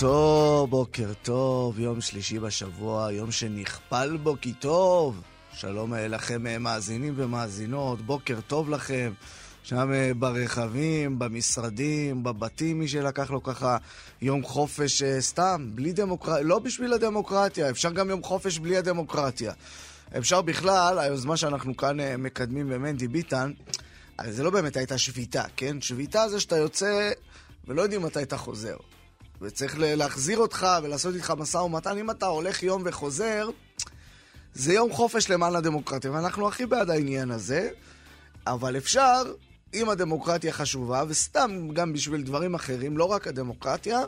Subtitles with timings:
[0.00, 5.22] טוב, בוקר טוב, יום שלישי בשבוע, יום שנכפל בו כי טוב.
[5.52, 9.12] שלום לכם אה, מאזינים ומאזינות, בוקר טוב לכם.
[9.62, 13.76] שם אה, ברכבים, במשרדים, בבתים, מי שלקח לו ככה
[14.22, 19.52] יום חופש אה, סתם, בלי דמוקרטיה, לא בשביל הדמוקרטיה, אפשר גם יום חופש בלי הדמוקרטיה.
[20.18, 23.52] אפשר בכלל, היוזמה שאנחנו כאן מקדמים במנדי ביטן,
[24.28, 25.80] זה לא באמת הייתה שביתה, כן?
[25.80, 27.10] שביתה זה שאתה יוצא
[27.68, 28.76] ולא יודעים מתי אתה חוזר.
[29.40, 31.98] וצריך להחזיר אותך ולעשות איתך משא ומתן.
[31.98, 33.48] אם אתה הולך יום וחוזר,
[34.54, 37.70] זה יום חופש למען הדמוקרטיה, ואנחנו הכי בעד העניין הזה,
[38.46, 39.22] אבל אפשר,
[39.74, 44.00] אם הדמוקרטיה חשובה, וסתם גם בשביל דברים אחרים, לא רק הדמוקרטיה,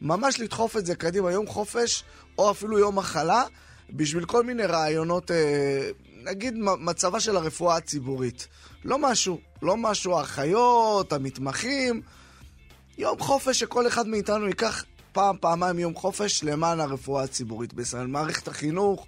[0.00, 2.04] ממש לדחוף את זה קדימה, יום חופש,
[2.38, 3.44] או אפילו יום מחלה,
[3.90, 5.90] בשביל כל מיני רעיונות, אה,
[6.24, 8.48] נגיד מצבה של הרפואה הציבורית.
[8.84, 12.02] לא משהו, לא משהו האחיות, המתמחים.
[12.98, 18.06] יום חופש שכל אחד מאיתנו ייקח פעם, פעמיים יום חופש למען הרפואה הציבורית בישראל.
[18.06, 19.06] מערכת החינוך.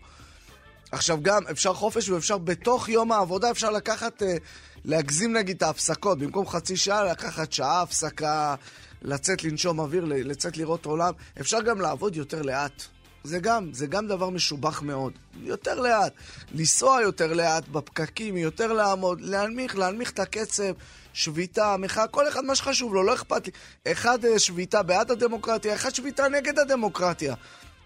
[0.92, 4.36] עכשיו גם, אפשר חופש ואפשר בתוך יום העבודה, אפשר לקחת, אה,
[4.84, 6.18] להגזים נגיד את ההפסקות.
[6.18, 8.54] במקום חצי שעה, לקחת שעה הפסקה,
[9.02, 11.12] לצאת לנשום אוויר, לצאת לראות עולם.
[11.40, 12.82] אפשר גם לעבוד יותר לאט.
[13.24, 15.12] זה גם, זה גם דבר משובח מאוד.
[15.42, 16.12] יותר לאט.
[16.54, 20.72] לנסוע יותר לאט בפקקים, יותר לעמוד, להנמיך, להנמיך את הקצב.
[21.14, 23.52] שביתה, מחאה, כל אחד מה שחשוב לו, לא אכפת לי.
[23.92, 27.34] אחד אה, שביתה בעד הדמוקרטיה, אחד שביתה נגד הדמוקרטיה.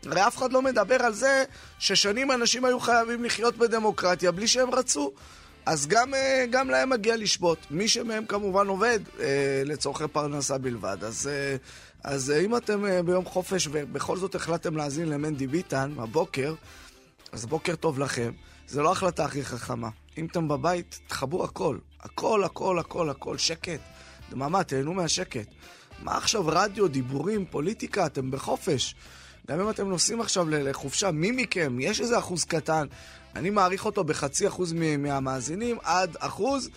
[0.06, 1.44] הרי אף אחד לא מדבר על זה
[1.78, 5.12] ששנים אנשים היו חייבים לחיות בדמוקרטיה בלי שהם רצו.
[5.66, 7.58] אז גם, אה, גם להם מגיע לשבות.
[7.70, 11.05] מי שמהם כמובן עובד אה, לצורכי פרנסה בלבד.
[11.05, 11.30] אז,
[12.05, 16.55] אז אם אתם ביום חופש ובכל זאת החלטתם להאזין למנדי ביטן בבוקר,
[17.33, 18.33] אז בוקר טוב לכם.
[18.68, 19.88] זה לא ההחלטה הכי חכמה.
[20.18, 21.78] אם אתם בבית, תחברו הכל.
[22.01, 23.39] הכל, הכל, הכל, הכל.
[23.39, 23.81] שקט.
[24.31, 25.48] דממה, תהנו מהשקט.
[26.03, 28.07] מה עכשיו רדיו, דיבורים, פוליטיקה?
[28.07, 28.95] אתם בחופש.
[29.51, 32.86] גם אם אתם נוסעים עכשיו לחופשה, מי מכם, יש איזה אחוז קטן,
[33.36, 36.70] אני מעריך אותו בחצי אחוז מהמאזינים, עד אחוז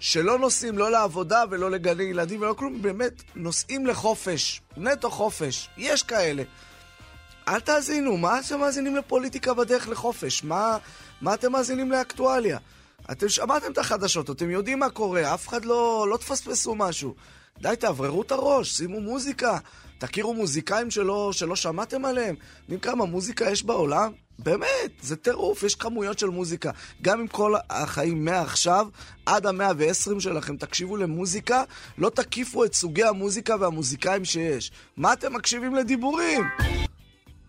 [0.00, 6.02] שלא נוסעים לא לעבודה ולא לגני ילדים ולא כלום, באמת נוסעים לחופש, נטו חופש, יש
[6.02, 6.42] כאלה.
[7.48, 10.44] אל תאזינו, מה אתם מאזינים לפוליטיקה בדרך לחופש?
[10.44, 10.78] מה,
[11.20, 12.58] מה אתם מאזינים לאקטואליה?
[13.10, 17.14] אתם שמעתם את החדשות, אתם יודעים מה קורה, אף אחד לא, לא תפספסו משהו.
[17.60, 19.58] די, תאווררו את הראש, שימו מוזיקה.
[19.98, 22.34] תכירו מוזיקאים שלא, שלא שמעתם עליהם.
[22.62, 24.12] יודעים כמה מוזיקה יש בעולם?
[24.38, 26.70] באמת, זה טירוף, יש כמויות של מוזיקה.
[27.02, 28.88] גם עם כל החיים מעכשיו
[29.26, 31.62] עד המאה ועשרים שלכם, תקשיבו למוזיקה,
[31.98, 34.70] לא תקיפו את סוגי המוזיקה והמוזיקאים שיש.
[34.96, 36.42] מה אתם מקשיבים לדיבורים?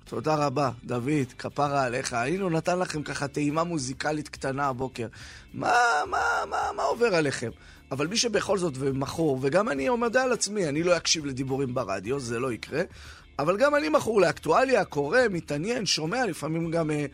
[0.10, 2.14] תודה רבה, דוד, כפרה עליך.
[2.14, 5.08] הנה הוא נתן לכם ככה טעימה מוזיקלית קטנה הבוקר.
[5.54, 5.74] מה,
[6.10, 7.50] מה, מה, מה עובר עליכם?
[7.92, 12.20] אבל מי שבכל זאת ומכור, וגם אני עומד על עצמי, אני לא אקשיב לדיבורים ברדיו,
[12.20, 12.82] זה לא יקרה,
[13.40, 17.06] אבל גם אני מכור לאקטואליה, קורא, מתעניין, שומע, לפעמים גם אה,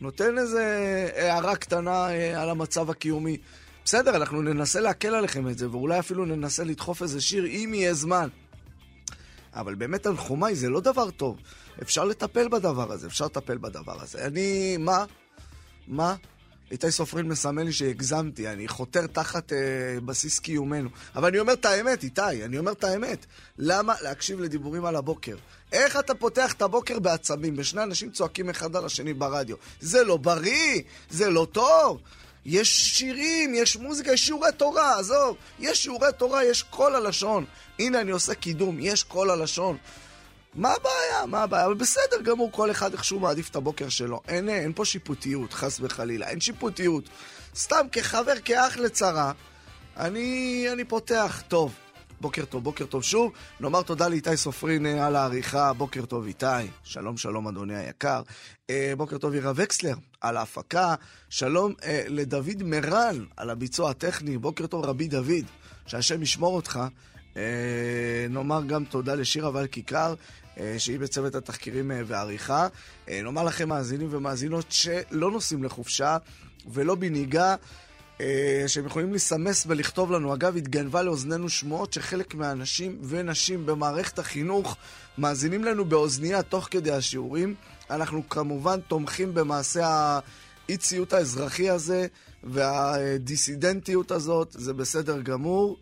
[0.00, 0.64] נותן איזה
[1.16, 3.36] הערה קטנה אה, על המצב הקיומי.
[3.84, 7.94] בסדר, אנחנו ננסה להקל עליכם את זה, ואולי אפילו ננסה לדחוף איזה שיר, אם יהיה
[7.94, 8.28] זמן.
[9.54, 11.36] אבל באמת תנחומיי זה לא דבר טוב.
[11.82, 14.26] אפשר לטפל בדבר הזה, אפשר לטפל בדבר הזה.
[14.26, 15.04] אני, מה?
[15.88, 16.14] מה?
[16.70, 19.58] איתי סופרין מסמן לי שהגזמתי, אני חותר תחת אה,
[20.04, 20.88] בסיס קיומנו.
[21.14, 23.26] אבל אני אומר את האמת, איתי, אני אומר את האמת.
[23.58, 25.36] למה להקשיב לדיבורים על הבוקר?
[25.72, 29.56] איך אתה פותח את הבוקר בעצבים, ושני אנשים צועקים אחד על השני ברדיו?
[29.80, 32.00] זה לא בריא, זה לא טוב.
[32.44, 35.36] יש שירים, יש מוזיקה, יש שיעורי תורה, עזוב.
[35.58, 37.44] יש שיעורי תורה, יש קול הלשון.
[37.78, 39.76] הנה, אני עושה קידום, יש קול הלשון.
[40.54, 41.26] מה הבעיה?
[41.26, 41.66] מה הבעיה?
[41.66, 44.20] אבל בסדר גמור, כל אחד איכשהו מעדיף את הבוקר שלו.
[44.28, 46.28] אין, אין פה שיפוטיות, חס וחלילה.
[46.28, 47.08] אין שיפוטיות.
[47.56, 49.32] סתם כחבר, כאח לצרה,
[49.96, 51.42] אני, אני פותח.
[51.48, 51.74] טוב,
[52.20, 53.32] בוקר טוב, בוקר טוב שוב.
[53.60, 55.72] נאמר תודה לאיתי סופרין אה, על העריכה.
[55.72, 56.46] בוקר טוב איתי.
[56.82, 58.22] שלום, שלום אדוני היקר.
[58.70, 60.94] אה, בוקר טוב ירה וקסלר על ההפקה.
[61.28, 64.38] שלום אה, לדוד מרן על הביצוע הטכני.
[64.38, 65.44] בוקר טוב רבי דוד,
[65.86, 66.80] שהשם ישמור אותך.
[67.36, 70.14] אה, נאמר גם תודה לשירה ולכיכר,
[70.60, 72.68] אה, שהיא בצוות התחקירים אה, והעריכה.
[73.08, 76.16] נאמר לכם מאזינים ומאזינות שלא נוסעים לחופשה
[76.72, 77.56] ולא בנהיגה.
[78.66, 80.34] שהם יכולים לסמס ולכתוב לנו.
[80.34, 84.76] אגב, התגנבה לאוזנינו שמועות שחלק מהאנשים ונשים במערכת החינוך
[85.18, 87.54] מאזינים לנו באוזנייה תוך כדי השיעורים.
[87.90, 90.18] אנחנו כמובן תומכים במעשה
[90.68, 92.06] האי-ציות האזרחי הזה
[92.44, 95.76] והדיסידנטיות הזאת, זה בסדר גמור.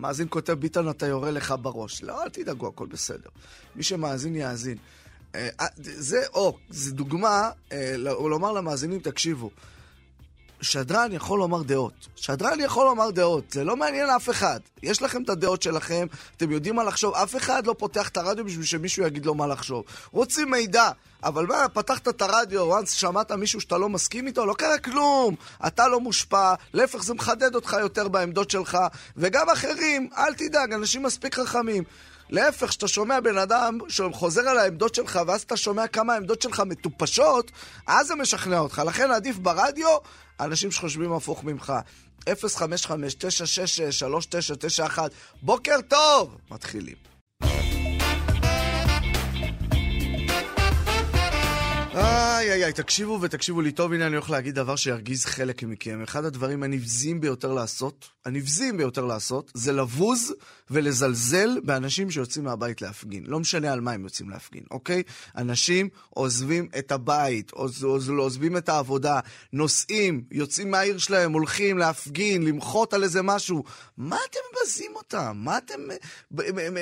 [0.00, 2.02] מאזין כותב, ביטן, אתה יורה לך בראש.
[2.02, 3.28] לא, אל תדאגו, הכל בסדר.
[3.76, 4.76] מי שמאזין, יאזין.
[5.34, 9.50] אה, זה, או, זה דוגמה אה, לומר למאזינים, תקשיבו,
[10.60, 11.92] שדרן יכול לומר דעות.
[12.16, 14.60] שדרן יכול לומר דעות, זה לא מעניין אף אחד.
[14.82, 18.44] יש לכם את הדעות שלכם, אתם יודעים מה לחשוב, אף אחד לא פותח את הרדיו
[18.44, 19.84] בשביל שמישהו יגיד לו מה לחשוב.
[20.10, 20.90] רוצים מידע,
[21.24, 25.34] אבל מה, פתחת את הרדיו, once שמעת מישהו שאתה לא מסכים איתו, לא קרה כלום.
[25.66, 28.78] אתה לא מושפע, להפך זה מחדד אותך יותר בעמדות שלך,
[29.16, 31.84] וגם אחרים, אל תדאג, אנשים מספיק חכמים.
[32.30, 36.62] להפך, כשאתה שומע בן אדם שחוזר על העמדות שלך, ואז אתה שומע כמה העמדות שלך
[36.66, 37.50] מטופשות,
[37.86, 38.82] אז זה משכנע אותך.
[38.86, 39.88] לכן עדיף ברדיו
[40.40, 41.72] אנשים שחושבים הפוך ממך.
[42.28, 42.32] 055-966-3991,
[45.42, 46.36] בוקר טוב!
[46.50, 47.09] מתחילים.
[52.00, 56.02] איי איי איי, תקשיבו ותקשיבו לי טוב, הנה אני הולך להגיד דבר שירגיז חלק מכם.
[56.02, 60.34] אחד הדברים הנבזים ביותר לעשות, הנבזים ביותר לעשות, זה לבוז
[60.70, 63.24] ולזלזל באנשים שיוצאים מהבית להפגין.
[63.26, 65.02] לא משנה על מה הם יוצאים להפגין, אוקיי?
[65.36, 69.20] אנשים עוזבים את הבית, עוז, עוז, עוזבים את העבודה,
[69.52, 73.64] נוסעים, יוצאים מהעיר שלהם, הולכים להפגין, למחות על איזה משהו.
[73.96, 75.32] מה אתם מבזים אותם?
[75.36, 75.80] מה אתם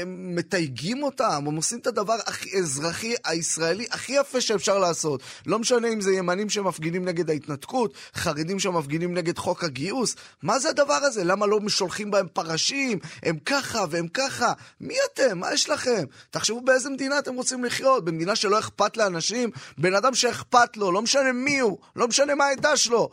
[0.07, 1.45] מתייגים אותם?
[1.47, 5.08] הם עושים את הדבר הכי אזרחי, הישראלי, הכי יפה שאפשר לעשות.
[5.47, 10.17] לא משנה אם זה ימנים שמפגינים נגד ההתנתקות, חרדים שמפגינים נגד חוק הגיוס.
[10.43, 11.25] מה זה הדבר הזה?
[11.25, 12.99] למה לא שולחים בהם פרשים?
[13.23, 14.53] הם ככה והם ככה.
[14.81, 15.39] מי אתם?
[15.39, 16.05] מה יש לכם?
[16.31, 18.05] תחשבו באיזה מדינה אתם רוצים לחיות.
[18.05, 19.51] במדינה שלא אכפת לאנשים?
[19.79, 23.11] בן אדם שאכפת לו, לא משנה מי הוא, לא משנה מה העדה שלו.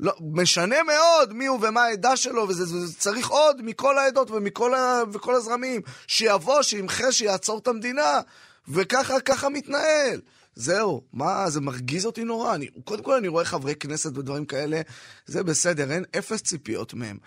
[0.00, 4.74] לא, משנה מאוד מי הוא ומה העדה שלו, וזה, וזה צריך עוד מכל העדות ומכל
[4.74, 5.80] ה, וכל הזרמים.
[6.06, 8.20] שיבוא, שימחה, שיעצור את המדינה.
[8.68, 10.20] וככה, ככה מתנהל.
[10.58, 12.54] זהו, מה, זה מרגיז אותי נורא.
[12.54, 14.80] אני, קודם כל אני רואה חברי כנסת ודברים כאלה,
[15.26, 17.18] זה בסדר, אין אפס ציפיות מהם.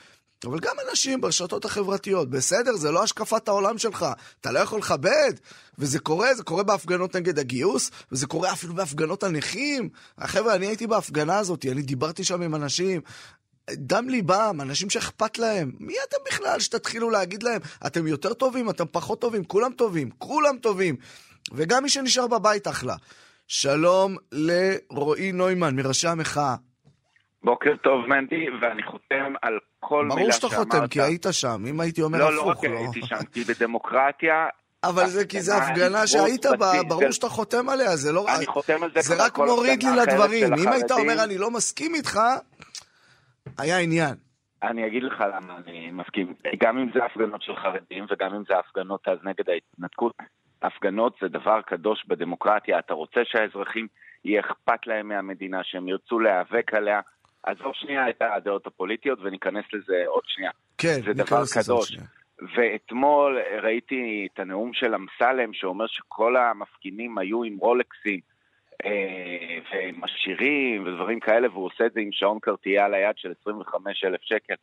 [0.45, 4.06] אבל גם אנשים ברשתות החברתיות, בסדר, זה לא השקפת העולם שלך,
[4.42, 5.33] אתה לא יכול לכבד,
[5.78, 9.89] וזה קורה, זה קורה בהפגנות נגד הגיוס, וזה קורה אפילו בהפגנות הנכים.
[10.19, 13.01] חבר'ה, אני הייתי בהפגנה הזאת, אני דיברתי שם עם אנשים,
[13.72, 15.72] דם ליבם, אנשים שאכפת להם.
[15.80, 20.57] מי אתם בכלל שתתחילו להגיד להם, אתם יותר טובים, אתם פחות טובים, כולם טובים, כולם
[20.62, 20.95] טובים.
[21.53, 22.95] וגם מי שנשאר בבית אחלה.
[23.47, 26.55] שלום לרועי נוימן, מראשי המחאה.
[27.43, 30.19] בוקר טוב, מנדי, ואני חותם על כל מילה שאמרת.
[30.19, 31.63] ברור שאתה חותם, כי היית שם.
[31.67, 32.69] אם הייתי אומר לא, הפוך, לא.
[32.69, 34.47] לא, לא רק הייתי שם, כי בדמוקרטיה...
[34.83, 38.25] אבל זה כי זו הפגנה שהיית בה, ברור שאתה חותם עליה, זה לא...
[38.38, 40.53] אני חותם על זה זה רק מוריד לי לדברים.
[40.53, 42.19] אם היית אומר אני לא מסכים איתך,
[43.57, 44.15] היה עניין.
[44.63, 46.33] אני אגיד לך למה אני מסכים.
[46.61, 50.13] גם אם זה הפגנות של חרדים וגם אם זה הפגנות אז נגד ההתנתקות,
[50.62, 52.80] הפגנות זה דבר קדוש בדמוקרטיה.
[52.80, 53.88] אתה רוצה שהאזרחים
[54.25, 57.02] יהיה אכפת להם מהמדינה, שהם ירצו להיאבק עליה.
[57.44, 60.52] עזוב שנייה את הדעות הפוליטיות וניכנס לזה עוד שנייה.
[60.78, 61.98] כן, זה דבר קדוש.
[62.56, 68.19] ואתמול ראיתי את הנאום של אמסלם שאומר שכל המפגינים היו עם רולקסים
[68.86, 73.34] אה, ועם עשירים ודברים כאלה, והוא עושה את זה עם שעון קרטייה על היד של
[73.42, 74.54] 25 אלף שקל.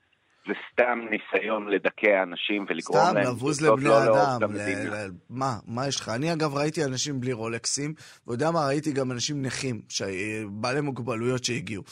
[0.48, 3.24] זה סתם ניסיון לדכא אנשים ולגרום סתם, להם...
[3.24, 4.52] סתם, לבוז לבני לא אדם.
[4.52, 4.60] ל...
[4.94, 5.10] ל...
[5.30, 6.08] מה, מה יש לך?
[6.08, 7.94] אני אגב ראיתי אנשים בלי רולקסים,
[8.26, 10.02] ויודע מה, ראיתי גם אנשים נכים, ש...
[10.50, 11.82] בעלי מוגבלויות שהגיעו.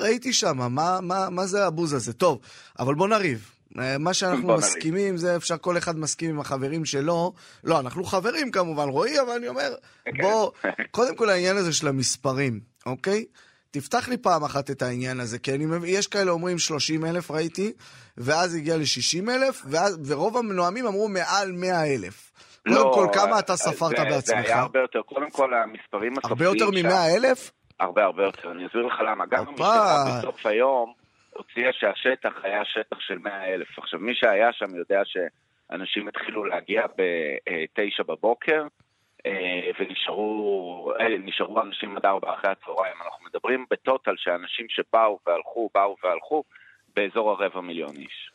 [0.00, 2.12] ראיתי שם, מה, מה, מה זה הבוז הזה?
[2.12, 2.40] טוב,
[2.78, 3.50] אבל בוא נריב.
[3.98, 5.16] מה שאנחנו מסכימים נריב.
[5.16, 7.32] זה אפשר כל אחד מסכים עם החברים שלו.
[7.64, 9.74] לא, אנחנו חברים כמובן, רועי, אבל אני אומר,
[10.04, 10.22] כן.
[10.22, 10.50] בוא,
[10.90, 13.24] קודם כל העניין הזה של המספרים, אוקיי?
[13.72, 17.30] תפתח לי פעם אחת את העניין הזה, כי אני מבין, יש כאלה אומרים 30 אלף
[17.30, 17.72] ראיתי,
[18.16, 19.62] ואז הגיע ל-60 אלף,
[20.06, 22.32] ורוב הנואמים אמרו מעל 100 אלף.
[22.62, 24.46] קודם לא, כל, כמה אתה ספרת זה, בעצמך?
[24.46, 25.02] זה היה הרבה יותר.
[25.02, 26.32] קודם כל, המספרים הסופיים...
[26.32, 27.50] הרבה יותר מ-100 אלף?
[27.80, 28.50] הרבה הרבה יותר.
[28.52, 29.24] אני אסביר לך למה.
[29.26, 30.92] גם המשטרה בסוף היום
[31.30, 33.78] הוציאה שהשטח היה שטח של 100 אלף.
[33.78, 38.66] עכשיו, מי שהיה שם יודע שאנשים התחילו להגיע ב-9 בבוקר, אה,
[39.80, 42.94] ונשארו אה, אנשים עד ארבע אחרי הצהריים.
[43.04, 46.44] אנחנו מדברים בטוטל שאנשים שבאו והלכו, באו והלכו,
[46.96, 48.30] באזור הרבע מיליון איש.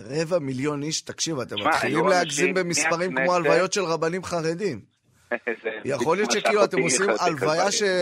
[0.00, 4.80] רבע מיליון איש, תקשיב, אתם מתחילים להגזים במספרים כמו הלוויות של רבנים חרדים.
[5.84, 7.06] יכול להיות שכאילו אתם עושים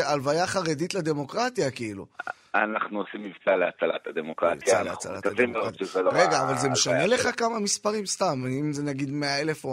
[0.06, 2.06] הלוויה חרדית לדמוקרטיה, כאילו.
[2.54, 4.54] אנחנו עושים מבצע להצלת הדמוקרטיה.
[4.56, 6.02] מבצע להצלת הדמוקרטיה.
[6.02, 8.34] לא רגע, אבל זה משנה לך כמה מספרים סתם?
[8.60, 9.70] אם זה נגיד 100 אלף או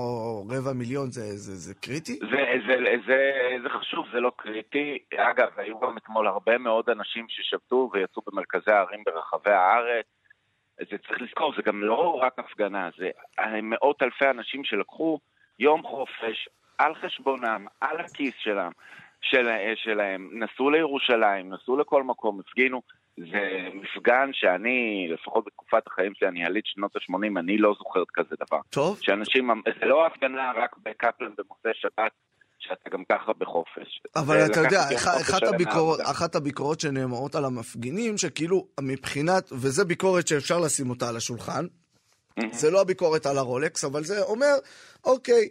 [0.49, 2.19] רבע מיליון, זה, קריטי?
[3.63, 4.97] זה חשוב, זה לא קריטי.
[5.15, 10.05] אגב, היו גם אתמול הרבה מאוד אנשים ששבתו ויצאו במרכזי הערים ברחבי הארץ.
[10.79, 13.09] זה צריך לזכור, זה גם לא רק הפגנה, זה
[13.63, 15.19] מאות אלפי אנשים שלקחו
[15.59, 18.71] יום חופש על חשבונם, על הכיס שלהם.
[19.21, 22.81] של, שלהם, נסעו לירושלים, נסעו לכל מקום, הפגינו.
[23.17, 28.35] זה מפגן שאני, לפחות בתקופת החיים שלי, אני יליד שנות ה-80, אני לא זוכרת כזה
[28.47, 28.59] דבר.
[28.69, 28.97] טוב.
[29.01, 29.49] שאנשים,
[29.79, 32.11] זה לא הפגנה רק בקפלן במוצאי שבת,
[32.59, 34.01] שאתה גם ככה בחופש.
[34.15, 40.59] אבל אתה יודע, אחת, הביקורות, אחת הביקורות שנאמרות על המפגינים, שכאילו מבחינת, וזה ביקורת שאפשר
[40.59, 41.65] לשים אותה על השולחן,
[42.51, 44.55] זה לא הביקורת על הרולקס, אבל זה אומר,
[45.05, 45.49] אוקיי,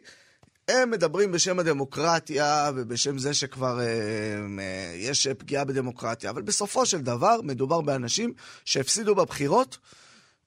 [0.68, 7.00] הם מדברים בשם הדמוקרטיה ובשם זה שכבר אה, אה, יש פגיעה בדמוקרטיה, אבל בסופו של
[7.00, 8.32] דבר מדובר באנשים
[8.64, 9.78] שהפסידו בבחירות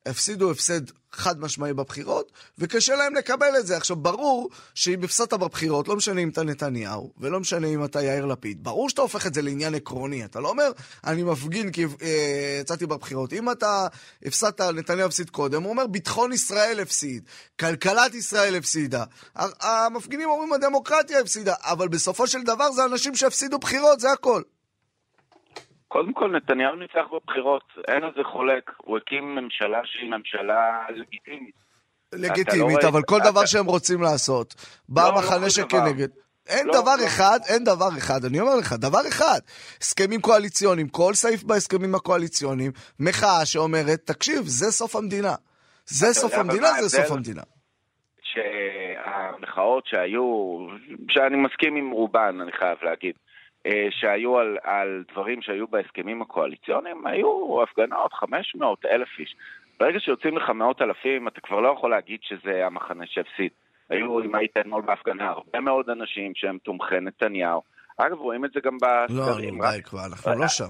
[0.05, 0.81] הפסידו הפסד
[1.11, 3.77] חד משמעי בבחירות, וקשה להם לקבל את זה.
[3.77, 8.25] עכשיו, ברור שאם הפסדת בבחירות, לא משנה אם אתה נתניהו, ולא משנה אם אתה יאיר
[8.25, 10.25] לפיד, ברור שאתה הופך את זה לעניין עקרוני.
[10.25, 10.71] אתה לא אומר,
[11.03, 13.33] אני מפגין כי אה, יצאתי בבחירות.
[13.33, 13.87] אם אתה
[14.25, 17.23] הפסדת, נתניהו הפסיד קודם, הוא אומר, ביטחון ישראל הפסיד,
[17.59, 19.03] כלכלת ישראל הפסידה.
[19.35, 24.41] המפגינים אומרים, הדמוקרטיה הפסידה, אבל בסופו של דבר זה אנשים שהפסידו בחירות, זה הכל.
[25.91, 28.71] קודם כל, נתניהו ניצח בבחירות, אין על זה חולק.
[28.77, 31.55] הוא הקים ממשלה שהיא ממשלה לגיטימית.
[32.13, 34.55] לגיטימית, לא אבל כל דבר שהם רוצים לעשות,
[34.89, 36.07] בא לא, המחנה לא שכנגד.
[36.49, 37.05] אין לא, דבר לא.
[37.05, 39.39] אחד, אין דבר אחד, אני אומר לך, דבר אחד.
[39.81, 45.35] הסכמים קואליציוניים, כל סעיף בהסכמים הקואליציוניים, מחאה שאומרת, תקשיב, זה סוף המדינה.
[45.85, 47.41] זה סוף המדינה, זה סוף המדינה.
[48.21, 50.25] שהמחאות שהיו,
[51.09, 53.15] שאני מסכים עם רובן, אני חייב להגיד.
[53.65, 59.35] אה, שהיו על, על דברים שהיו בהסכמים הקואליציוניים, היו הפגנות, 500 אלף איש.
[59.79, 63.51] ברגע שיוצאים לך מאות אלפים, אתה כבר לא יכול להגיד שזה המחנה שהפסיד.
[63.89, 67.61] היו, אם היית אתמול בהפגנה, הרבה מאוד אנשים שהם תומכי נתניהו.
[67.97, 69.61] אגב, רואים את זה גם בסקרים.
[69.61, 70.65] לא, די כבר, אנחנו לא שם.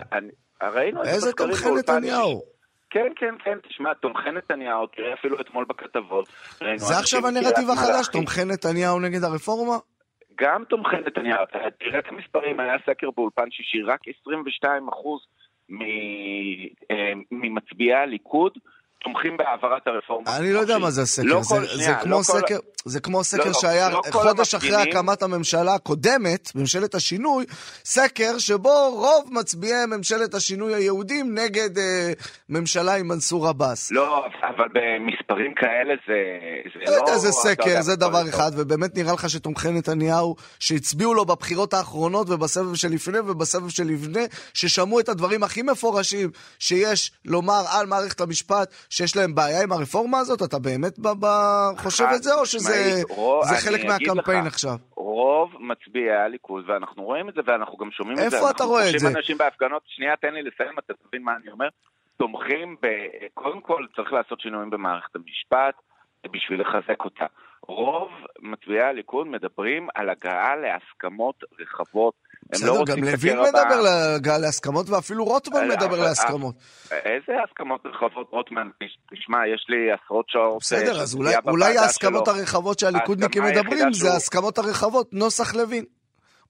[0.64, 1.16] ראינו את זה בסקרים.
[1.16, 2.42] איזה תומכי נתניהו?
[2.90, 6.30] כן, כן, כן, תשמע, תומכי נתניהו, תראה אפילו אתמול בכתבות.
[6.76, 9.78] זה עכשיו הנרטיב החדש, תומכי נתניהו נגד הרפורמה?
[10.42, 11.46] גם תומכי נתניהו,
[11.80, 14.90] תראה את המספרים, היה סקר באולפן שישי, רק 22
[16.92, 18.58] אה, ממצביעי הליכוד
[19.03, 20.38] תומכים בהעברת הרפורמה.
[20.38, 22.89] אני לא יודע מה זה הסקר, לא זה, כל, זה, שנייה, כמו לא סקר, כל...
[22.89, 27.46] זה כמו סקר לא, שהיה לא חודש אחרי הקמת הממשלה הקודמת, ממשלת השינוי,
[27.86, 32.12] סקר שבו רוב מצביעי ממשלת השינוי היהודים נגד אה,
[32.50, 33.91] ממשלה עם מנסור עבאס.
[33.91, 36.13] לא, אבל במספרים כאלה זה,
[36.86, 36.96] זה לא...
[36.96, 42.29] יודע, זה סקר, זה דבר אחד, ובאמת נראה לך שתומכי נתניהו, שהצביעו לו בבחירות האחרונות
[42.29, 46.29] ובסבב שלפני ובסבב שלפני, ששמעו את הדברים הכי מפורשים
[46.60, 50.42] שיש לומר על מערכת המשפט, שיש להם בעיה עם הרפורמה הזאת?
[50.44, 50.94] אתה באמת
[51.78, 52.98] חושב את זה, או שזה
[53.66, 54.76] חלק מהקמפיין עכשיו?
[54.96, 58.38] רוב מצביעי הליכוד, ואנחנו רואים את זה, ואנחנו גם שומעים את זה.
[58.38, 59.08] איפה אתה רואה את זה?
[59.08, 61.68] אנחנו אנשים בהפגנות, שנייה, תן לי לסיים, אתה תבין מה אני אומר.
[62.18, 62.88] תומכים ב...
[63.34, 65.76] קודם כל, צריך לעשות שינויים במערכת המשפט
[66.32, 67.26] בשביל לחזק אותה.
[67.68, 72.14] רוב מצביעי הליכוד מדברים על הגעה להסכמות רחבות
[72.50, 73.82] בסדר, לא גם לוין מדבר
[74.42, 76.56] להסכמות, ואפילו רוטמן אה, מדבר אה, להסכמות.
[76.92, 78.70] איזה הסכמות רחבות רוטמן?
[79.14, 80.58] תשמע, יש לי עשרות שעות...
[80.62, 81.18] בסדר, אז
[81.48, 85.86] אולי ההסכמות הרחבות שהליכודניקים מדברים זה ההסכמות הרחבות, נוסח לוין.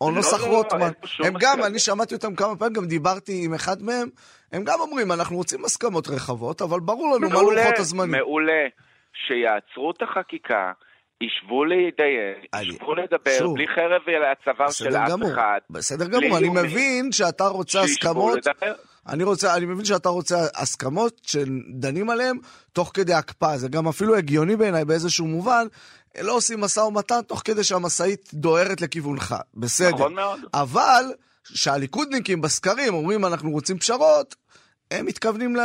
[0.01, 0.91] או לא, נוסח לא, לא, רוטמן.
[1.23, 4.07] הם גם, אני שמעתי אותם כמה פעמים, גם דיברתי עם אחד מהם,
[4.51, 8.11] הם גם אומרים, אנחנו רוצים הסכמות רחבות, אבל ברור לנו מה לוחות הזמנים.
[8.11, 8.67] מעולה,
[9.13, 10.71] שיעצרו את החקיקה.
[11.21, 14.01] ישבו להתדיין, ישבו לדבר, שוב, בלי חרב
[14.31, 15.59] הצוואר של אף גמור, אחד.
[15.69, 18.39] בסדר גמור, אני מבין שאתה רוצה הסכמות.
[19.07, 22.37] אני, רוצה, אני מבין שאתה רוצה הסכמות שדנים עליהן
[22.73, 23.57] תוך כדי הקפאה.
[23.57, 25.67] זה גם אפילו הגיוני בעיניי באיזשהו מובן.
[26.21, 29.35] לא עושים משא ומתן תוך כדי שהמשאית דוהרת לכיוונך.
[29.53, 29.89] בסדר.
[29.89, 30.39] נכון מאוד.
[30.53, 31.05] אבל
[31.43, 34.35] שהליכודניקים בסקרים אומרים אנחנו רוצים פשרות,
[34.91, 35.55] הם מתכוונים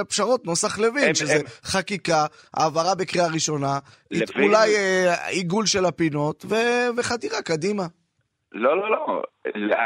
[0.00, 1.46] לפשרות, נוסח לוין, שזה הם...
[1.64, 3.78] חקיקה, העברה בקריאה ראשונה,
[4.10, 4.48] לוין...
[4.48, 7.82] אולי אה, עיגול של הפינות ו- וחתירה קדימה.
[8.52, 9.22] לא, לא, לא.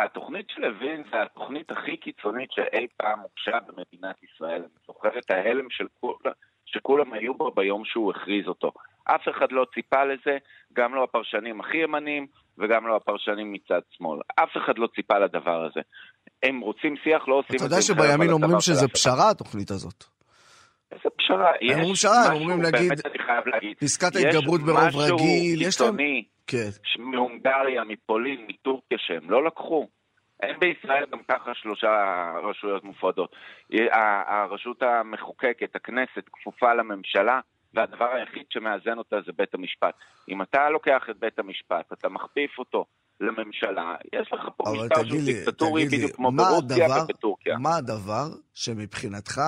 [0.04, 4.61] התוכנית של לוין זה התוכנית הכי קיצונית שאי פעם הוגשה במדינת ישראל.
[4.61, 6.16] אני זוכר את ההלם של כול,
[6.64, 8.73] שכולם היו בו ביום שהוא הכריז אותו.
[9.04, 10.38] אף אחד לא ציפה לזה,
[10.73, 12.26] גם לא הפרשנים הכי ימניים
[12.59, 14.21] וגם לא הפרשנים מצד שמאל.
[14.37, 15.81] אף אחד לא ציפה לדבר הזה.
[16.42, 17.66] הם רוצים שיח, לא עושים את זה.
[17.66, 20.04] אתה יודע שבימין אומרים שזה פשרה, התוכנית הזאת.
[20.92, 21.50] איזה פשרה?
[21.61, 22.92] הם אומרים פשרה, הם אומרים להגיד,
[23.80, 26.00] פסקת ההתגברות ברוב רגיל, יש להם...
[26.00, 26.14] יש
[26.50, 29.88] משהו קיצוני, מהונגריה, מפולין, מטורקיה, שהם לא לקחו.
[30.42, 31.88] אין בישראל גם ככה שלושה
[32.42, 33.37] רשויות מופרדות.
[34.26, 37.40] הרשות המחוקקת, הכנסת, כפופה לממשלה,
[37.75, 39.94] והדבר היחיד שמאזן אותה זה בית המשפט.
[40.28, 42.84] אם אתה לוקח את בית המשפט, אתה מכפיף אותו
[43.22, 47.58] לממשלה, יש לך פה משטר שהוא דיקטטורי בדיוק כמו ברוסיה ובטורקיה.
[47.58, 49.42] מה הדבר שמבחינתך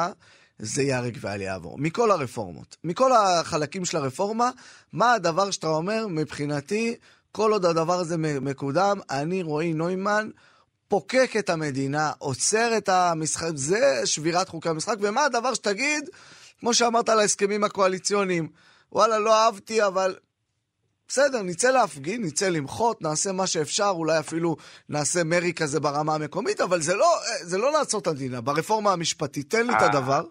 [0.59, 1.79] זה ייהרג ואל יעבור?
[1.79, 4.51] מכל הרפורמות, מכל החלקים של הרפורמה,
[4.93, 6.95] מה הדבר שאתה אומר, מבחינתי,
[7.33, 10.29] כל עוד הדבר הזה מקודם, אני, רועי נוימן,
[10.89, 16.09] פוקק את המדינה, עוצר את המשחק, זה שבירת חוקי המשחק, ומה הדבר שתגיד,
[16.61, 18.49] כמו שאמרת על ההסכמים הקואליציוניים,
[18.93, 20.15] וואלה, לא אהבתי, אבל
[21.15, 24.57] בסדר, נצא להפגין, נצא למחות, נעשה מה שאפשר, אולי אפילו
[24.89, 27.11] נעשה מרי כזה ברמה המקומית, אבל זה לא,
[27.51, 28.41] זה לא לעצור את המדינה.
[28.41, 30.23] ברפורמה המשפטית, תן לי את הדבר.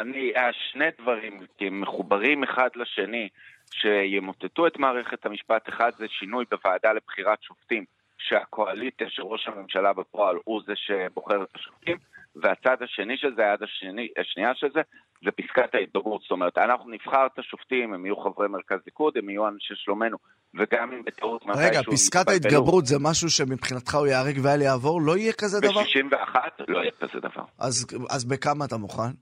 [0.00, 1.40] אני, שני דברים,
[1.82, 3.28] מחוברים אחד לשני,
[3.70, 5.68] שימוטטו את מערכת המשפט.
[5.68, 7.84] אחד זה שינוי בוועדה לבחירת שופטים,
[8.18, 11.96] שהקואליציה של ראש הממשלה בפועל הוא זה שבוחר את השופטים.
[12.36, 14.80] והצד השני של זה, היד השני, השנייה של זה,
[15.24, 16.22] זה פסקת ההתגברות.
[16.22, 20.16] זאת אומרת, אנחנו נבחר את השופטים, הם יהיו חברי מרכז ליכוד, הם יהיו אנשי שלומנו,
[20.54, 21.68] וגם אם בטעות מתישהו...
[21.68, 25.02] רגע, פסקת ההתגברות זה משהו שמבחינתך הוא ייהרג ואל יעבור?
[25.02, 25.82] לא יהיה כזה דבר?
[25.82, 26.36] ב-61
[26.68, 27.44] לא יהיה כזה דבר.
[27.58, 29.12] אז, אז בכמה אתה מוכן?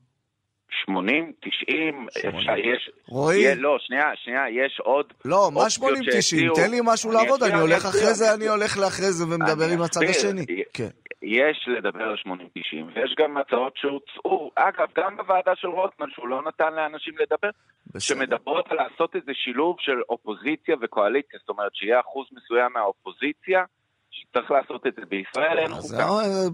[0.87, 2.90] 80, 90, אפשר, יש...
[3.08, 3.54] רועי?
[3.56, 5.06] לא, שנייה, שנייה, יש עוד...
[5.25, 6.50] לא, מה 80, 90?
[6.54, 10.00] תן לי משהו לעבוד, אני הולך אחרי זה, אני הולך לאחרי זה ומדבר עם הצד
[10.02, 10.46] השני.
[10.72, 10.88] כן.
[11.22, 12.30] יש לדבר על 80-90,
[12.94, 17.50] ויש גם הצעות שהוצאו, אגב, גם בוועדה של רוטמן, שהוא לא נתן לאנשים לדבר,
[17.87, 18.00] בסדר.
[18.00, 23.64] שמדברות על לעשות איזה שילוב של אופוזיציה וקואליציה, זאת אומרת שיהיה אחוז מסוים מהאופוזיציה,
[24.21, 26.09] שצריך לעשות את זה בישראל, אין חוקה.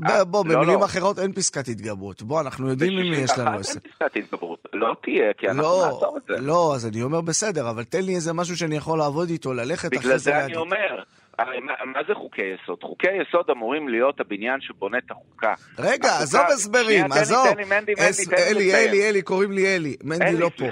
[0.08, 0.84] אה, בוא, לא, במילים לא.
[0.84, 2.22] אחרות אין פסקת התגברות.
[2.22, 3.84] בוא, אנחנו יודעים עם מי יש לנו עסק.
[3.84, 6.46] אין פסקת התגברות, לא תהיה, כי אנחנו לא, נעצור את זה.
[6.46, 9.96] לא, אז אני אומר בסדר, אבל תן לי איזה משהו שאני יכול לעבוד איתו, ללכת
[9.96, 10.08] אחרי זה.
[10.08, 11.02] בגלל זה אני אומר.
[11.38, 12.78] הרי מה, מה זה חוקי יסוד?
[12.82, 15.54] חוקי יסוד אמורים להיות הבניין שבונה את החוקה.
[15.78, 16.22] רגע, החוקה...
[16.22, 17.46] עזוב הסברים, עזוב.
[17.50, 18.28] תן לי, מנדי, מנדי, אס...
[18.28, 19.96] תן אלי, אלי, אלי, אלי, קוראים לי אלי.
[20.04, 20.64] מנדי לא פה.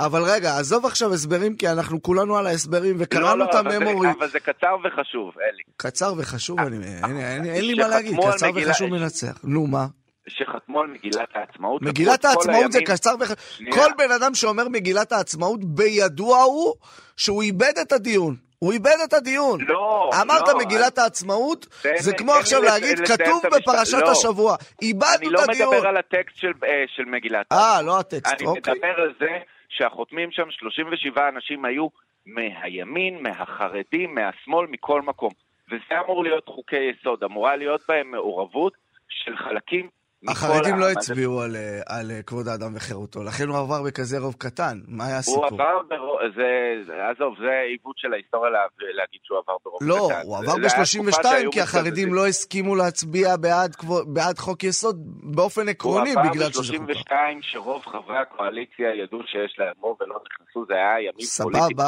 [0.00, 4.08] אבל רגע, עזוב עכשיו הסברים, כי אנחנו כולנו על ההסברים, וקראנו לא, לא, את הממורי.
[4.18, 5.62] אבל זה קצר וחשוב, אלי.
[5.76, 8.70] קצר וחשוב, אני, אין, אין, אין לי מה להגיד, קצר מגילה...
[8.70, 9.40] וחשוב מנצח.
[9.44, 9.86] נו, מה?
[10.26, 11.82] שחתמו על מגילת העצמאות.
[11.82, 13.36] מגילת העצמאות זה קצר וחשוב.
[13.70, 16.74] כל בן אדם שאומר מגילת העצמאות, בידוע הוא
[17.16, 18.43] שהוא איבד את הדיון.
[18.64, 19.60] הוא איבד את הדיון.
[19.68, 21.04] לא, אמרת לא, מגילת אני...
[21.04, 24.56] העצמאות, תן, זה כמו עכשיו להגיד, כתוב בפרשת לא, השבוע.
[24.82, 25.50] איבדנו את הדיון.
[25.50, 27.76] אני לא מדבר על הטקסט של, אה, של מגילת העצמאות.
[27.76, 28.72] אה, לא הטקסט, אני אוקיי.
[28.72, 31.86] אני מדבר על זה שהחותמים שם, 37 אנשים היו
[32.26, 35.30] מהימין, מהחרדים, מהשמאל, מכל מקום.
[35.68, 38.72] וזה אמור להיות חוקי יסוד, אמורה להיות בהם מעורבות
[39.08, 39.88] של חלקים
[40.28, 44.34] החרדים לא הצביעו על, אה, על אה, כבוד האדם וחירותו, לכן הוא עבר בכזה רוב
[44.38, 44.78] קטן.
[44.88, 45.46] מה היה הסיפור?
[45.46, 50.08] הוא עבר ברוב, זה, עזוב, זה עיוות של ההיסטוריה לה, להגיד שהוא עבר ברוב לא,
[50.10, 50.14] קטן.
[50.14, 56.14] לא, הוא עבר ב-32 כי החרדים לא הסכימו להצביע בעד, בעד חוק יסוד באופן עקרוני,
[56.30, 56.76] בגלל שזה.
[56.76, 61.26] הוא עבר ב-32 שרוב חברי הקואליציה ידעו שיש להם רוב ולא נכנסו, זה היה ימים
[61.42, 61.80] פוליטיים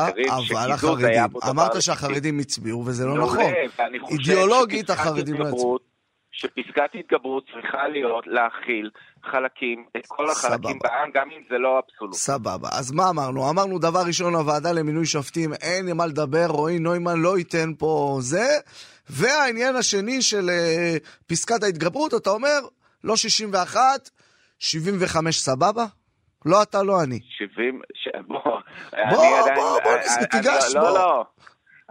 [0.75, 1.51] אחרים, היה פה דבר...
[1.51, 3.53] אמרת שהחרדים הצביעו וזה לא נכון.
[4.11, 5.79] אידיאולוגית החרדים לא הצביעו.
[6.37, 8.91] שפסקת התגברות צריכה להיות להכיל
[9.31, 12.15] חלקים, את כל החלקים בעם, גם אם זה לא אבסולוט.
[12.15, 12.69] סבבה.
[12.73, 13.51] אז מה אמרנו?
[13.51, 18.47] אמרנו דבר ראשון, הוועדה למינוי שופטים, אין מה לדבר, רועי נוימן לא ייתן פה זה.
[19.11, 22.59] והעניין השני של uh, פסקת ההתגברות, אתה אומר,
[23.05, 23.81] לא 61,
[24.59, 25.85] 75 סבבה?
[26.45, 27.21] לא אתה, לא אני.
[27.23, 28.09] 70, ש...
[28.27, 28.61] בוא, בוא,
[29.11, 30.83] בוא, בוא, בוא, תיגש, בוא.
[30.83, 31.25] לא, לא.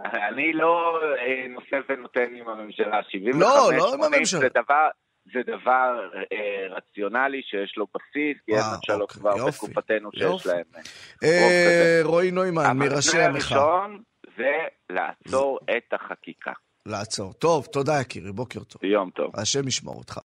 [0.04, 3.00] אני לא אה, נושא ונותן עם הממשלה.
[3.08, 4.40] 75, לא, לא עם הממשלה.
[4.40, 4.88] זה דבר,
[5.32, 10.22] זה דבר אה, רציונלי שיש לו בסיס, כי אין ממשלות אוקיי, כבר יופי, בתקופתנו שיש
[10.22, 10.48] יופי.
[10.48, 10.64] להם.
[11.24, 13.58] אה, אה רועי נוימן, מראשי המחאה.
[13.58, 14.02] אבל הראשון
[14.36, 14.52] זה
[14.90, 15.76] לעצור זה...
[15.76, 16.52] את החקיקה.
[16.86, 17.32] לעצור.
[17.32, 18.84] טוב, תודה יקירי, בוקר טוב.
[18.84, 19.30] יום טוב.
[19.36, 20.18] השם ישמור אותך.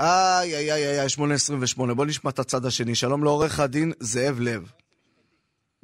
[0.00, 1.06] איי, איי, איי, איי,
[1.78, 1.94] 8.28.
[1.94, 2.94] בוא נשמע את הצד השני.
[2.94, 4.83] שלום לעורך הדין זאב לב.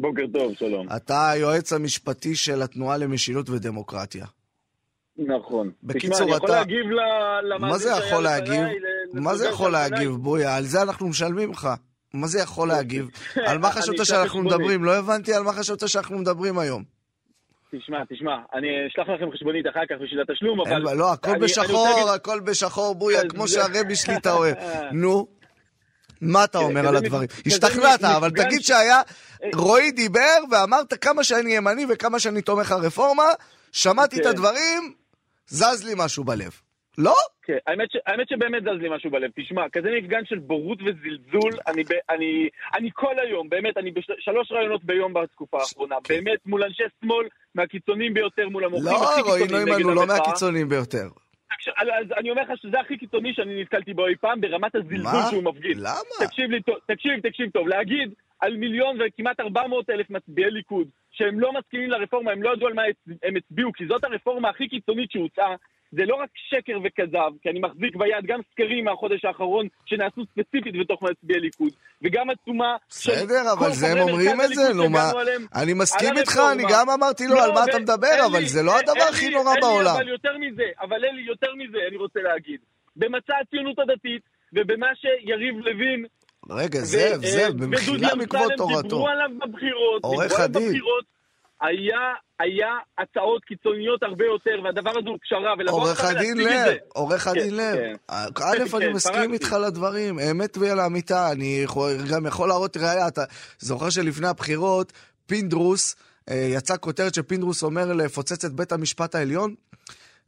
[0.00, 0.86] בוקר טוב, שלום.
[0.96, 4.26] אתה היועץ המשפטי של התנועה למשילות ודמוקרטיה.
[5.16, 5.70] נכון.
[5.82, 6.36] בקיצור, אתה...
[6.36, 6.86] תשמע, אני יכול להגיב
[7.42, 8.64] למאזין מה זה יכול להגיב?
[9.14, 10.56] מה זה יכול להגיב, בויה?
[10.56, 11.68] על זה אנחנו משלמים לך.
[12.14, 13.08] מה זה יכול להגיב?
[13.46, 14.84] על מה חשבת שאנחנו מדברים?
[14.84, 16.84] לא הבנתי על מה חשבת שאנחנו מדברים היום.
[17.72, 20.96] תשמע, תשמע, אני אשלח לכם חשבונית אחר כך בשביל התשלום, אבל...
[20.96, 24.56] לא, הכל בשחור, הכל בשחור, בויה, כמו שהרבי שלי אתה אוהב.
[25.02, 25.39] נו.
[26.20, 27.28] מה אתה אומר על הדברים?
[27.46, 29.00] השתכנעת, אבל תגיד שהיה,
[29.54, 33.24] רועי דיבר ואמרת כמה שאני ימני וכמה שאני תומך הרפורמה,
[33.72, 34.28] שמעתי את כן.
[34.28, 34.94] הדברים,
[35.46, 36.61] זז לי משהו בלב.
[36.98, 37.14] לא?
[37.42, 39.30] כן, האמת, ש, האמת שבאמת זז לי משהו בלב.
[39.37, 44.85] תשמע, כזה מפגן של בורות וזלזול, אני, אני, אני כל היום, באמת, אני בשלוש רעיונות
[44.85, 46.14] ביום בתקופה האחרונה, כן.
[46.14, 49.94] באמת, מול אנשי שמאל מהקיצוניים ביותר מול המוחים לא, הכי רועי קיצוניים נוימן נגד הוא
[49.94, 50.18] לא המחאה.
[50.18, 51.09] מהקיצוניים ביותר.
[52.18, 55.20] אני אומר לך שזה הכי קיצוני שאני נתקלתי בו אי פעם, ברמת הזלזול?
[55.30, 55.78] שהוא מפגין.
[55.78, 56.26] למה?
[56.26, 61.52] תקשיב לי, תקשיב, תקשיב טוב, להגיד על מיליון וכמעט 400 אלף מצביעי ליכוד, שהם לא
[61.52, 62.82] מסכימים לרפורמה, הם לא ידעו על מה
[63.22, 65.54] הם הצביעו, כי זאת הרפורמה הכי קיצונית שהוצעה.
[65.92, 70.74] זה לא רק שקר וכזב, כי אני מחזיק ביד גם סקרים מהחודש האחרון שנעשו ספציפית
[70.81, 71.72] בתוך מצביעי ליכוד,
[72.03, 75.11] וגם עצומה בסדר, אבל זה הם אומרים את זה, נו מה.
[75.55, 76.40] אני מסכים איתך.
[76.53, 79.55] אני גם אמרתי לו לא, על מה אתה מדבר, אבל זה לא הדבר הכי נורא
[79.61, 79.94] בעולם.
[79.96, 82.61] אבל יותר מזה, אבל אלי, יותר מזה אני רוצה להגיד.
[82.96, 84.22] במצע הציונות הדתית,
[84.53, 86.05] ובמה שיריב לוין
[86.50, 88.83] רגע, זאב, אה, זאב, ודודי במחילה אמסלם מכבוד תורתו.
[88.83, 90.81] דיברו עליו בבחירות, עורך דיברו עליו הדין.
[91.60, 92.68] היה, היה
[92.98, 96.76] הצעות קיצוניות הרבה יותר, והדבר הזה הוא פשרה, ולבוא עורך עכשיו הדין לב.
[96.94, 97.76] עורך כן, הדין לב.
[97.76, 97.94] כן.
[98.08, 99.32] א', כן, אני כן, מסכים.
[99.32, 101.32] איתך לדברים, אמת ולאמיתה.
[101.32, 101.64] אני
[102.10, 103.24] גם יכול להראות ראייה, אתה
[103.58, 104.92] זוכר שלפני הבחירות,
[105.26, 105.96] פינדרוס,
[106.30, 109.54] אה, יצאה כותרת שפינדרוס אומר לפוצץ את בית המשפט העליון,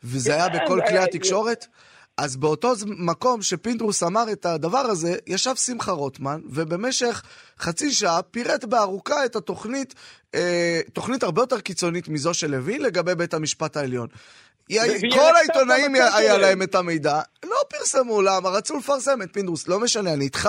[0.04, 1.66] וזה היה בכל כן, כלי אה, התקשורת.
[2.16, 7.22] אז באותו מקום שפינדרוס אמר את הדבר הזה, ישב שמחה רוטמן, ובמשך
[7.58, 9.94] חצי שעה פירט בארוכה את התוכנית,
[10.34, 14.08] אה, תוכנית הרבה יותר קיצונית מזו של לוין לגבי בית המשפט העליון.
[15.12, 16.38] כל העיתונאים היה.
[16.38, 18.48] להם את המידע, לא פרסמו, למה?
[18.48, 20.48] רצו לפרסם את פינדרוס, לא משנה, אני איתך.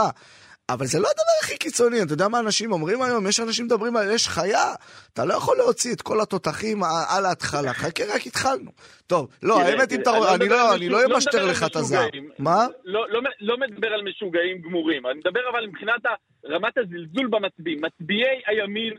[0.69, 3.27] אבל זה לא הדבר הכי קיצוני, אתה יודע מה אנשים אומרים היום?
[3.27, 4.73] יש אנשים מדברים על יש חיה,
[5.13, 8.71] אתה לא יכול להוציא את כל התותחים על ההתחלה, חכה, רק התחלנו.
[9.07, 11.75] טוב, לא, האמת, אם אתה רואה, אני לא- על אני לא אמשטר על לך את
[11.75, 12.09] הזעם.
[12.39, 12.67] מה?
[12.85, 16.01] לא, לא, לא מדבר על משוגעים גמורים, אני מדבר אבל מבחינת
[16.49, 17.81] רמת הזלזול במצביעים.
[17.81, 18.93] מצביעי הימין,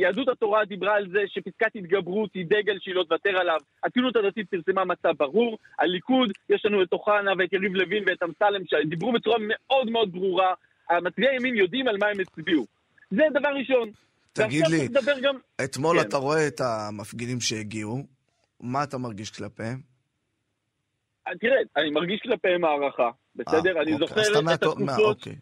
[0.00, 3.58] יהדות התורה דיברה על זה שפסקת התגברות היא דגל שהיא לא תוותר עליו.
[3.84, 5.58] הציונות הדתית פרסמה מצע ברור.
[5.78, 10.54] הליכוד, יש לנו את אוחנה ואת יריב לוין ואת אמסלם שדיברו בצורה מאוד מאוד ברורה.
[10.90, 12.66] המצביעי הימין יודעים על מה הם הצביעו.
[13.10, 13.90] זה דבר ראשון.
[14.32, 14.88] תגיד לי,
[15.22, 15.36] גם...
[15.64, 16.08] אתמול כן.
[16.08, 18.06] אתה רואה את המפגינים שהגיעו,
[18.60, 19.80] מה אתה מרגיש כלפיהם?
[21.40, 23.76] תראה, אני מרגיש כלפיהם הערכה, בסדר?
[23.76, 25.16] אה, אני אוקיי, זוכר את מהטוב- מה, התקופות...
[25.16, 25.36] אוקיי.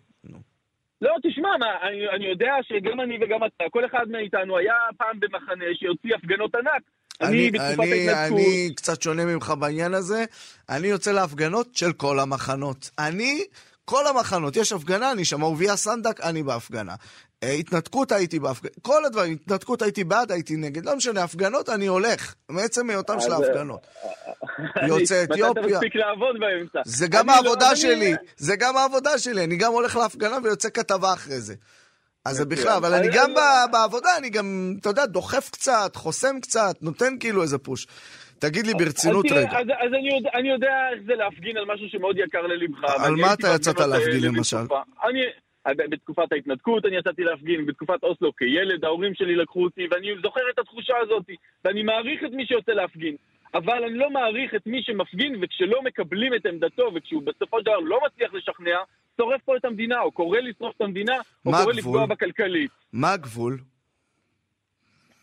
[1.02, 5.20] לא, תשמע, מה, אני, אני יודע שגם אני וגם אתה, כל אחד מאיתנו היה פעם
[5.20, 6.82] במחנה שהוציא הפגנות ענק.
[7.20, 8.38] אני, אני, ההתנתקות...
[8.38, 10.24] אני קצת שונה ממך בעניין הזה.
[10.68, 12.90] אני יוצא להפגנות של כל המחנות.
[12.98, 13.44] אני,
[13.84, 14.56] כל המחנות.
[14.56, 16.94] יש הפגנה, אני שם אהוביה סנדק, אני בהפגנה.
[17.42, 18.70] אה, התנתקות הייתי בהפגנה.
[18.82, 20.84] כל הדברים, התנתקות הייתי בעד, הייתי נגד.
[20.84, 22.34] לא משנה, הפגנות אני הולך.
[22.48, 23.86] מעצם היותם של אז, ההפגנות.
[24.88, 25.62] יוצא מתי אתיופיה.
[25.62, 26.80] אתה מספיק לעבוד באמצע?
[26.84, 31.12] זה גם לא- העבודה שלי, זה גם העבודה שלי, אני גם הולך להפגנה ויוצא כתבה
[31.12, 31.54] אחרי זה.
[32.24, 33.34] אז זה בכלל, אבל אני אני- גם
[33.72, 37.86] בעבודה, אני גם, אתה יודע, דוחף קצת, חוסם קצת, נותן כאילו איזה פוש.
[38.38, 41.56] תגיד לי ברצינות אז תראה, רגע, אז, אז אני, יודע, אני יודע איך זה להפגין
[41.56, 42.84] על משהו שמאוד יקר ללבך.
[43.04, 44.56] על מה אתה יצאת בהפגנות להפגין, למשל?
[44.56, 45.20] אני,
[45.68, 50.58] בתקופת ההתנתקות אני יצאתי להפגין, בתקופת אוסלו כילד, ההורים שלי לקחו אותי, ואני זוכר את
[50.58, 51.26] התחושה הזאת,
[51.64, 53.16] ואני מעריך את מי שיוצא להפגין.
[53.54, 57.78] אבל אני לא מעריך את מי שמפגין, וכשלא מקבלים את עמדתו, וכשהוא בסופו של דבר
[57.78, 58.78] לא מצליח לשכנע,
[59.16, 61.72] שורף פה את המדינה, או קורא לשרוף את המדינה, או קורא?
[61.72, 62.70] לפגוע בה כלכלית.
[62.92, 63.58] מה הגבול?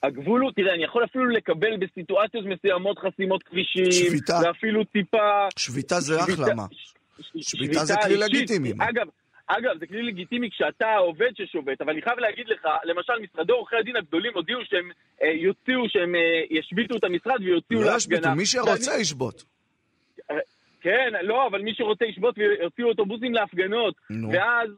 [0.04, 4.40] הגבול הוא, תראה, אני יכול אפילו לקבל בסיטואציות מסוימות חסימות כבישים, שביתה.
[4.46, 5.48] ואפילו טיפה...
[5.58, 6.66] שביתה זה שביתה- אחלה, מה?
[6.72, 8.18] ש- שביתה זה כלי.
[8.18, 8.72] לגיטימי?
[8.80, 9.08] אגב,
[9.58, 13.76] אגב, זה כלי לגיטימי כשאתה עובד ששובת, אבל אני חייב להגיד לך, למשל, משרדי עורכי
[13.76, 18.18] הדין הגדולים הודיעו שהם אה, יוציאו, שהם אה, ישביתו את המשרד ויוציאו לא להפגנה.
[18.18, 19.44] ישביתו, מי שרוצה ישבות.
[20.82, 23.96] כן, לא, אבל מי שרוצה ישבות ויוציאו אוטובוסים להפגנות.
[24.10, 24.30] נו.
[24.30, 24.70] ואז...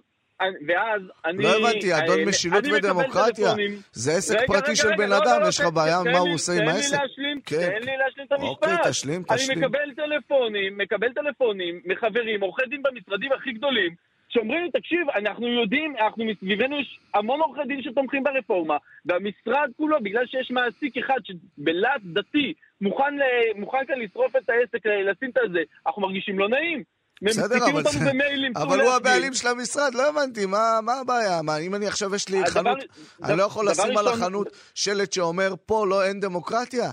[0.67, 1.43] ואז אני...
[1.43, 3.53] לא הבנתי, אדון אה, משילות אני ודמוקרטיה.
[3.91, 5.97] זה עסק רגע, פרטי רגע, של רגע, בן לא, לא, אדם, לא, יש לך בעיה
[6.11, 6.97] מה הוא עושה עם העסק?
[7.01, 7.57] להשלים, כן.
[7.57, 8.47] תן לי להשלים את המשפט.
[8.47, 9.57] אוקיי, תשלים, תשלים.
[9.57, 13.95] אני מקבל טלפונים, מקבל טלפונים מחברים, עורכי דין במשרדים הכי גדולים,
[14.33, 19.97] שאומרים לי, תקשיב, אנחנו יודעים, אנחנו מסביבנו יש המון עורכי דין שתומכים ברפורמה, והמשרד כולו,
[20.03, 25.37] בגלל שיש מעסיק אחד שבלהט דתי מוכן, ל- מוכן כאן לשרוף את העסק, לשים את
[25.43, 26.83] הזה, אנחנו מרגישים לא נעים.
[27.23, 28.91] בסדר, אבל זה- במיילים, אבל הוא.
[28.91, 31.41] הבעלים של המשרד, לא הבנתי, מה מה הבעיה?
[31.41, 32.77] מה, אם אני עכשיו יש לי הדבר- חנות,
[33.23, 36.91] אני לא יכול דבר לשים על החנות שלט שאומר, פה לא אין דמוקרטיה?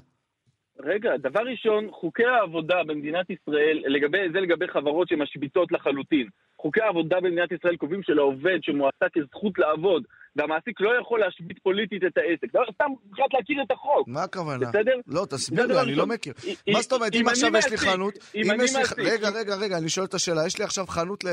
[0.81, 6.27] רגע, דבר ראשון, חוקי העבודה במדינת ישראל, לגבי, זה לגבי חברות שמשביתות לחלוטין.
[6.61, 10.03] חוקי העבודה במדינת ישראל קובעים שלעובד שמועסק כזכות לעבוד,
[10.37, 12.55] והמעסיק לא יכול להשבית פוליטית את העסק.
[12.55, 14.09] לא, סתם, מבחינת להכיר את החוק.
[14.09, 14.69] מה הכוונה?
[14.69, 14.97] בסדר?
[15.07, 16.07] לא, תסביר זה לי, אני לא.
[16.07, 16.33] מכיר.
[16.73, 18.59] מה זאת אומרת, אם אם עכשיו יש לי חנות, אם אם אני.
[18.59, 21.25] מעסיק, רגע, רגע, רגע, אני שואל את השאלה, יש לי עכשיו חנות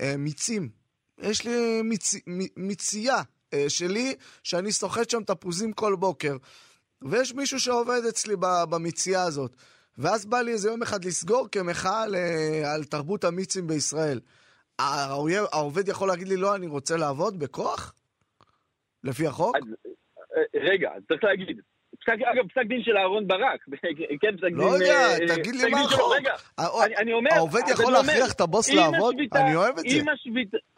[0.00, 0.68] למיצים.
[1.22, 3.16] יש לי מיצ- מ- מיצייה
[3.54, 6.36] אה, שלי, שאני סוחט שם תפוזים כל בוקר.
[7.02, 9.56] ויש מישהו שעובד אצלי ב- במיצייה הזאת.
[9.98, 12.14] ואז בא לי איזה יום אחד לסגור כמחאה על,
[12.74, 14.20] על תרבות המיצים בישראל.
[14.78, 17.94] האויב- העובד יכול להגיד לי, לא, אני רוצה לעבוד בכוח?
[19.04, 19.56] לפי החוק?
[19.56, 19.62] אז,
[20.36, 21.60] אה, רגע, צריך להגיד,
[22.08, 23.60] אגב, פסק דין של אהרון ברק.
[24.20, 24.82] כן, פסק לא דין...
[24.82, 25.80] יודע, אה, תגיד לי פסק מה.
[25.80, 26.12] החוק.
[26.16, 26.34] רגע,
[26.84, 27.30] אני- אני אומר...
[27.34, 29.14] העובד יכול להכריח את הבוס לעבוד?
[29.14, 29.96] השביתה- אני אוהב את זה.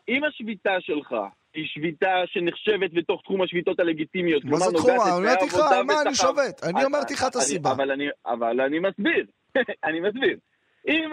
[0.09, 1.15] אם השביתה שלך
[1.55, 4.91] היא שביתה שנחשבת בתוך תחום השביתות הלגיטימיות, מה זה תחום?
[4.91, 5.55] לתנאי אני אמרתי לך,
[5.87, 6.15] מה אני.
[6.15, 6.61] שובת?
[6.65, 7.73] אני אמרתי לך את הסיבה.
[7.73, 9.25] אבל אני- אבל אני מסביר,
[9.87, 10.39] אני מסביר.
[10.89, 11.11] אם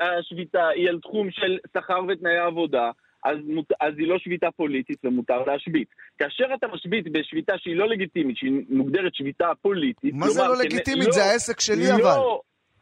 [0.00, 2.90] השביתה היא על תחום של שכר ותנאי עבודה,
[3.24, 5.88] אז, מות- אז היא לא שביתה פוליטית ומותר להשבית.
[6.18, 10.58] כאשר אתה משבית בשביתה שהיא לא לגיטימית, שהיא מוגדרת שביתה פוליטית, מה זה כלומר, לא
[10.58, 11.06] כנ- לגיטימית?
[11.06, 12.20] לא- זה העסק שלי לא, אבל.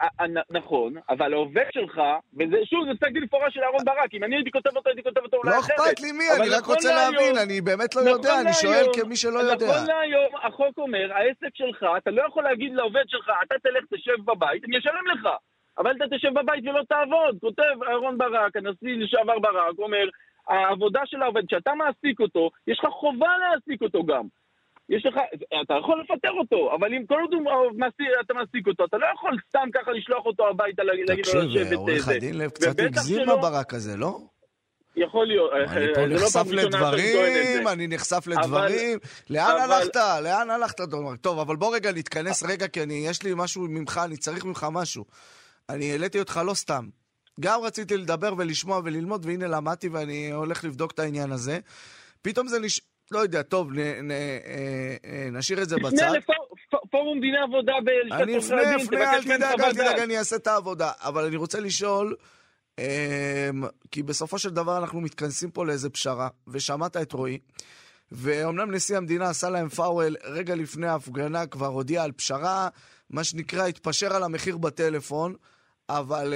[0.02, 2.00] אה, אה, נכון, אבל העובד שלך,
[2.34, 5.02] וזה שוב, זה פסק דין מפורש של אהרן ברק, אם אני הייתי כותב אותו, הייתי
[5.02, 5.78] כותב אותו אולי לא אחרת.
[5.80, 8.86] אכפת לי מי, אני רק נכון רוצה להבין, אני באמת לא נכון יודע, אני שואל
[8.94, 9.66] כמי שלא יודע.
[9.66, 14.24] נכון להיום, החוק אומר, העסק שלך, אתה לא יכול להגיד לעובד שלך, אתה תלך, תשב
[14.24, 15.28] בבית, אני אשלם לך.
[15.78, 17.38] אבל אתה תשב בבית ולא תעבוד.
[17.40, 20.08] כותב אהרן ברק, הנשיא לשעבר ברק, אומר,
[20.48, 24.24] העבודה של העובד, כשאתה מעסיק אותו, יש לך חובה להעסיק אותו גם.
[24.90, 25.14] יש לך,
[25.64, 27.34] אתה יכול לפטר אותו, אבל אם כל עוד
[28.20, 31.72] אתה מעסיק אותו, אתה לא יכול סתם ככה לשלוח אותו הביתה, להגיד לו תקשיב, לשבת
[31.72, 32.08] עורך.
[32.08, 34.18] הדין לב קצת הגזים בברק הזה, לא?
[34.96, 37.68] יכול להיות, אני אה, פה זה לא נחשף לדברים.
[37.68, 38.98] אני נחשף לדברים.
[39.30, 39.96] לאן הלכת?
[39.96, 41.18] לאן הלכת, דונלד?
[41.18, 44.66] טוב, אבל בוא רגע נתכנס רגע, כי אני, יש לי משהו ממך, אני צריך ממך
[44.72, 45.04] משהו.
[45.68, 46.88] אני העליתי אותך לא סתם.
[47.40, 51.58] גם רציתי לדבר ולשמוע וללמוד, והנה למדתי ואני הולך לבדוק את העניין הזה.
[52.22, 52.80] פתאום זה נש...
[53.10, 54.38] לא יודע, טוב, נ, נ, אה,
[55.04, 55.96] אה, נשאיר את זה בצד.
[55.96, 56.10] תפנה
[56.84, 59.72] לפורום דיני עבודה בלשכת אני עורכי אפנה, הדין, אפנה, אל תבקש מהם תדאג, חוות אל
[59.72, 59.98] תדאג, דעת.
[59.98, 60.92] אני אעשה את העבודה.
[60.98, 62.16] אבל אני רוצה לשאול,
[62.78, 62.84] אמ,
[63.90, 67.38] כי בסופו של דבר אנחנו מתכנסים פה לאיזה פשרה, ושמעת את רועי,
[68.12, 72.68] ואומנם נשיא המדינה עשה להם פאוול רגע לפני ההפגנה, כבר הודיע על פשרה,
[73.10, 75.34] מה שנקרא, התפשר על המחיר בטלפון,
[75.88, 76.34] אבל...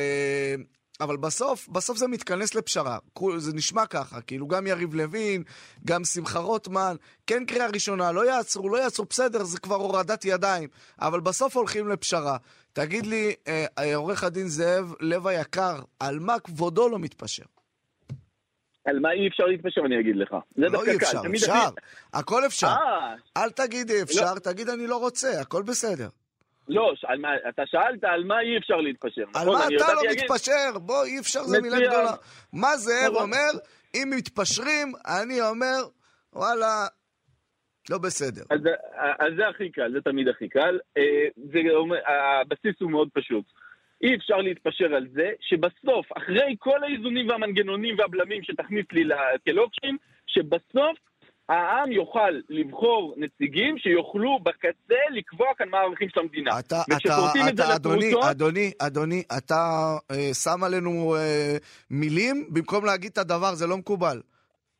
[1.00, 2.98] אה, אבל בסוף, בסוף זה מתכנס לפשרה.
[3.37, 5.42] זה נשמע ככה, כאילו גם יריב לוין,
[5.85, 10.68] גם שמחה רוטמן, כן קריאה ראשונה, לא יעצרו, לא יעצרו, בסדר, זה כבר הורדת ידיים.
[11.00, 12.37] אבל בסוף הולכים לפשרה.
[12.72, 17.44] תגיד לי, אה, אה, עורך הדין זאב, לב היקר, על מה כבודו לא מתפשר?
[18.85, 20.37] על מה אי אפשר להתפשר, אני אגיד לך.
[20.57, 21.07] זה לא אי קל.
[21.07, 21.68] אפשר, אפשר.
[22.12, 22.66] הכל אפשר.
[22.66, 26.09] אה, אל תגיד אי אפשר, תגיד אני לא רוצה, הכל בסדר.
[26.68, 29.22] לא, על מה- אתה שאלת על מה אי אפשר להתפשר.
[29.35, 30.79] על נכון, מה אתה לא להגיד- מתפשר?
[30.79, 31.77] בוא, אי אפשר זה מילה.
[31.77, 32.12] גדולה.
[32.53, 33.22] מה זאב נכון.
[33.22, 33.50] אומר?
[33.94, 35.77] אם מתפשרים, אני אומר,
[36.33, 36.87] וואלה,
[37.90, 38.42] לא בסדר.
[38.50, 38.70] אז זה-
[39.18, 40.79] אז זה הכי קל, זה תמיד הכי קל.
[40.96, 41.03] אה,
[41.53, 43.44] זה אומר- הבסיס הוא מאוד פשוט.
[44.03, 49.05] אי אפשר להתפשר על זה שבסוף, אחרי כל האיזונים והמנגנונים והבלמים שתכניס לי
[49.44, 49.96] כלוקשים,
[50.27, 50.98] שבסוף
[51.48, 56.59] העם יוכל לבחור נציגים שיוכלו בקצה לקבוע כאן מה הערכים של המדינה.
[56.59, 56.96] אתה, אתה,
[57.48, 59.57] אתה, אדוני, לפרוטות- אדוני, אדוני, אתה
[60.11, 61.57] אה, שם עלינו אה,
[61.90, 64.20] מילים במקום להגיד את הדבר, זה לא מקובל.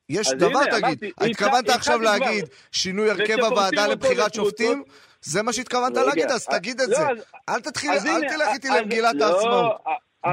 [0.09, 0.83] יש דבר, הנה, תגיד.
[0.85, 2.01] אמרתי, התכוונת עכשיו.
[2.01, 4.83] להגיד שינוי הרכב הוועדה לבחירת שופטים?
[5.21, 7.07] זה מה שהתכוונת להגיד, אז אה, תגיד את לא, זה.
[7.49, 9.77] אל תלך איתי אז- למגילת לא, העצמאות.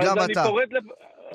[0.05, 0.43] גם אתה.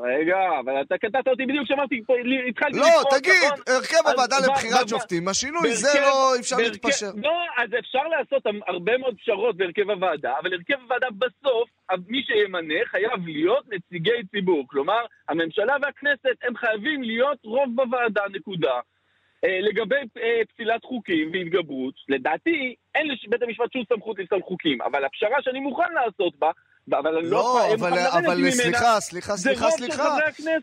[0.01, 2.03] רגע, אבל אתה קטעת אותי בדיוק כשאמרתי,
[2.49, 3.75] התחלתי לא, לפרוט, תגיד, נכון?
[3.77, 7.07] הרכב הוועדה לבחירת שופטים, השינוי, זה לא, אפשר להתפשר.
[7.17, 11.71] לא, אז אפשר לעשות הרבה מאוד פשרות בהרכב הוועדה, אבל הרכב הוועדה בסוף,
[12.09, 14.65] מי שימנה חייב להיות נציגי ציבור.
[14.67, 18.81] כלומר, הממשלה והכנסת הם חייבים להיות רוב בוועדה, נקודה.
[19.45, 25.05] אה, לגבי אה, פסילת חוקים והתגברות, לדעתי אין לבית המשפט שום סמכות לפסול חוקים, אבל
[25.05, 26.51] הפשרה שאני מוכן לעשות בה,
[26.93, 30.17] אבל אני לא לא, אבל, מוכן לרדת אבל ממנה, סליחה, סליחה, סליחה, סליחה.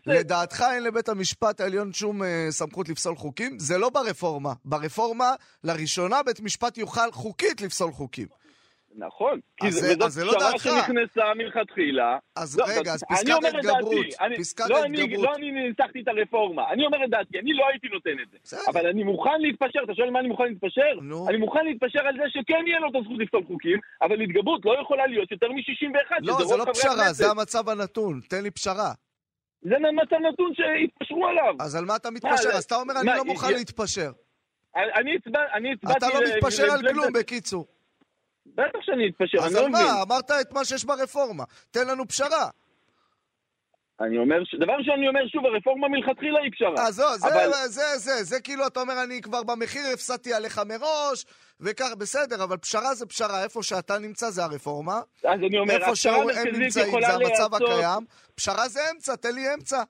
[0.06, 3.58] לדעתך אין לבית המשפט העליון שום אה, סמכות לפסול חוקים?
[3.58, 4.52] זה לא ברפורמה.
[4.64, 5.34] ברפורמה,
[5.64, 8.43] לראשונה בית משפט יוכל חוקית לפסול חוקים.
[8.98, 10.72] נכון, כי אז זה- זה- וזאת לא פשרה.
[10.82, 12.18] שנכנסה מלכתחילה.
[12.36, 13.44] אז לא, רגע, אז אני פסקת.
[13.44, 15.24] ההתגברות, אני- פסקת לא אני- ההתגברות.
[15.26, 18.38] לא אני ניסחתי את הרפורמה, אני אומר את דעתי, אני לא הייתי נותן את זה.
[18.44, 18.60] בסדר.
[18.72, 20.92] אבל אני מוכן להתפשר, אתה שואל מה אני מוכן להתפשר?
[21.02, 21.28] נו.
[21.28, 24.80] אני מוכן להתפשר על זה שכן יהיה לו את הזכות לפסול חוקים, אבל התגברות לא
[24.82, 28.20] יכולה להיות יותר מ-61, לא, זה לא פשרה, זה המצב הנתון.
[28.28, 28.92] תן לי פשרה.
[29.62, 31.54] זה מצב נתון שהתפשרו עליו.
[31.60, 32.48] אז על מה אתה מתפשר?
[32.52, 34.10] אז אתה אומר, אני לא מוכן להתפשר.
[34.76, 35.98] אני הצבע- אני הצבעתי...
[35.98, 37.66] אתה לא מתפשר על כלום, בקיצור.
[38.54, 39.86] בטח שאני אתפשר, אז אני לא מבין.
[39.86, 40.02] מה?
[40.02, 41.44] אמרת את מה שיש ברפורמה.
[41.70, 42.48] תן לנו פשרה.
[44.00, 46.86] אני אומר, דבר ראשון אני אומר שוב, הרפורמה מלכתחילה היא פשרה.
[46.86, 50.60] אז זהו, זה, אבל- זה, זה, זה כאילו אתה אומר, אני כבר במחיר הפסדתי עליך
[50.68, 51.24] מראש,
[51.60, 55.96] וכך, בסדר, אבל פשרה זה פשרה, איפה שאתה נמצא זה הרפורמה, אז אני אומר, איפה
[55.96, 56.82] שהם נמצאים זה
[57.14, 57.52] המצב להיעשות...
[57.54, 59.82] הקיים, פשרה זה אמצע, תן לי אמצע.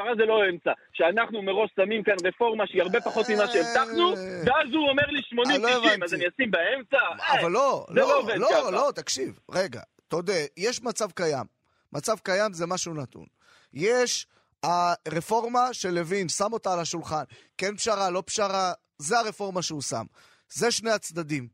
[0.00, 0.70] פשרה זה לא אמצע.
[0.92, 4.42] שאנחנו מראש שמים כאן רפורמה שהיא הרבה פחות ממה שהבטחנו, אה.
[4.46, 6.04] ואז הוא אומר לי 80-90, לא הבנתי.
[6.04, 6.96] אז אני אשים באמצע?
[6.96, 8.72] אה, אבל לא, לא לא, לא.
[8.72, 11.44] לא, תקשיב, רגע, תודה, יש מצב קיים.
[11.92, 13.26] מצב קיים זה משהו נתון.
[13.72, 14.26] יש
[14.62, 17.22] הרפורמה של לוין, שם אותה על השולחן.
[17.58, 20.04] כן פשרה, לא פשרה, זה הרפורמה שהוא שם.
[20.48, 21.48] זה שני הצדדים.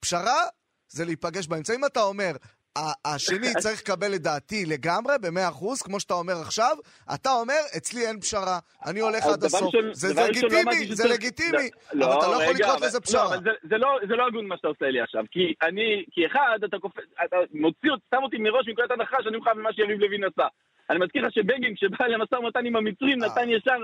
[0.00, 0.42] פשרה
[0.88, 1.74] זה להיפגש באמצע.
[1.74, 2.32] אם אתה אומר,
[3.04, 6.76] השני צריך לקבל את דעתי לגמרי, במאה אחוז, כמו שאתה אומר עכשיו,
[7.14, 9.74] אתה אומר, אצלי אין פשרה, אני הולך עד הסוף.
[9.92, 13.36] זה לא לגיטימי, זה לגיטימי, אבל אתה לא יכול לקרוא לזה פשרה.
[13.62, 16.76] לא, זה לא הגון מה שאתה עושה לי עכשיו, כי אני, כי אחד, אתה
[17.52, 20.46] מוציא, שם אותי מראש מנקודת הנחה שאני מחויב למה שיריב לוין עשה.
[20.90, 23.28] אני מזכיר לך שבגין, כשבא למשא ומתן עם המצרים, אה.
[23.28, 23.78] נתן ישר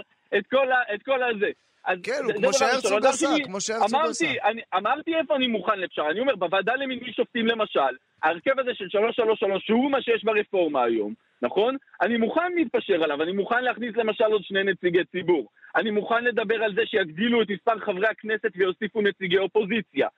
[0.97, 1.51] את כל הזה.
[1.85, 4.33] אז כן, הוא כמו שהרצוג עשה, כמו שהרצוג עשה.
[4.77, 6.11] אמרתי איפה אני מוכן לפשרה.
[6.11, 11.15] אני אומר, בוועדה למינוי שופטים למשל, ההרכב הזה של 333, שהוא מה שיש ברפורמה היום,
[11.43, 11.77] נכון?
[12.03, 15.49] אני מוכן להתפשר עליו, אני מוכן להכניס למשל עוד שני נציגי ציבור.
[15.77, 20.09] אני מוכן לדבר על זה שיגדילו את מספר חברי הכנסת ויוסיפו נציגי אופוזיציה.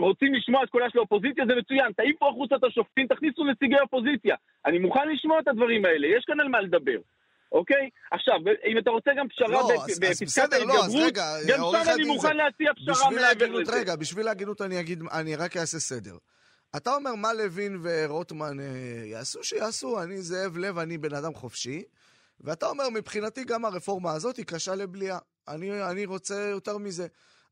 [0.00, 1.92] רוצים לשמוע את קולה של האופוזיציה, זה מצוין.
[1.92, 4.36] תעיפו החוצה את השופטים, תכניסו נציגי אופוזיציה.
[4.66, 6.98] אני מוכן לשמוע את הדברים האלה, יש כאן על מה לדבר.
[7.52, 7.90] אוקיי?
[8.10, 8.34] עכשיו,
[8.66, 9.68] אם אתה רוצה גם פשרה לא,
[10.00, 13.72] בפסקת ההתגברות, לא, גם שם אני מוכן להציע פשרה מעבר לזה.
[13.72, 16.16] רגע, בשביל ההגינות אני אגיד, אני רק אעשה סדר.
[16.76, 18.66] אתה אומר מה לוין ורוטמן אה,
[19.04, 21.82] יעשו, שיעשו, אני זאב לב, אני בן אדם חופשי.
[22.40, 25.18] ואתה אומר, מבחינתי גם הרפורמה הזאת היא קשה לבליעה.
[25.48, 27.06] אני, אני רוצה יותר מזה.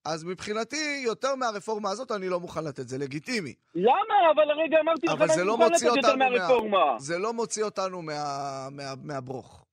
[0.07, 3.55] אז מבחינתי, יותר מהרפורמה הזאת אני לא מוכן לתת, זה לגיטימי.
[3.75, 4.15] למה?
[4.35, 6.93] אבל הרגע אמרתי לך, אני לא מוכן לתת יותר מהרפורמה.
[6.93, 6.99] מה...
[6.99, 9.65] זה לא מוציא אותנו מה, מה, מהברוך.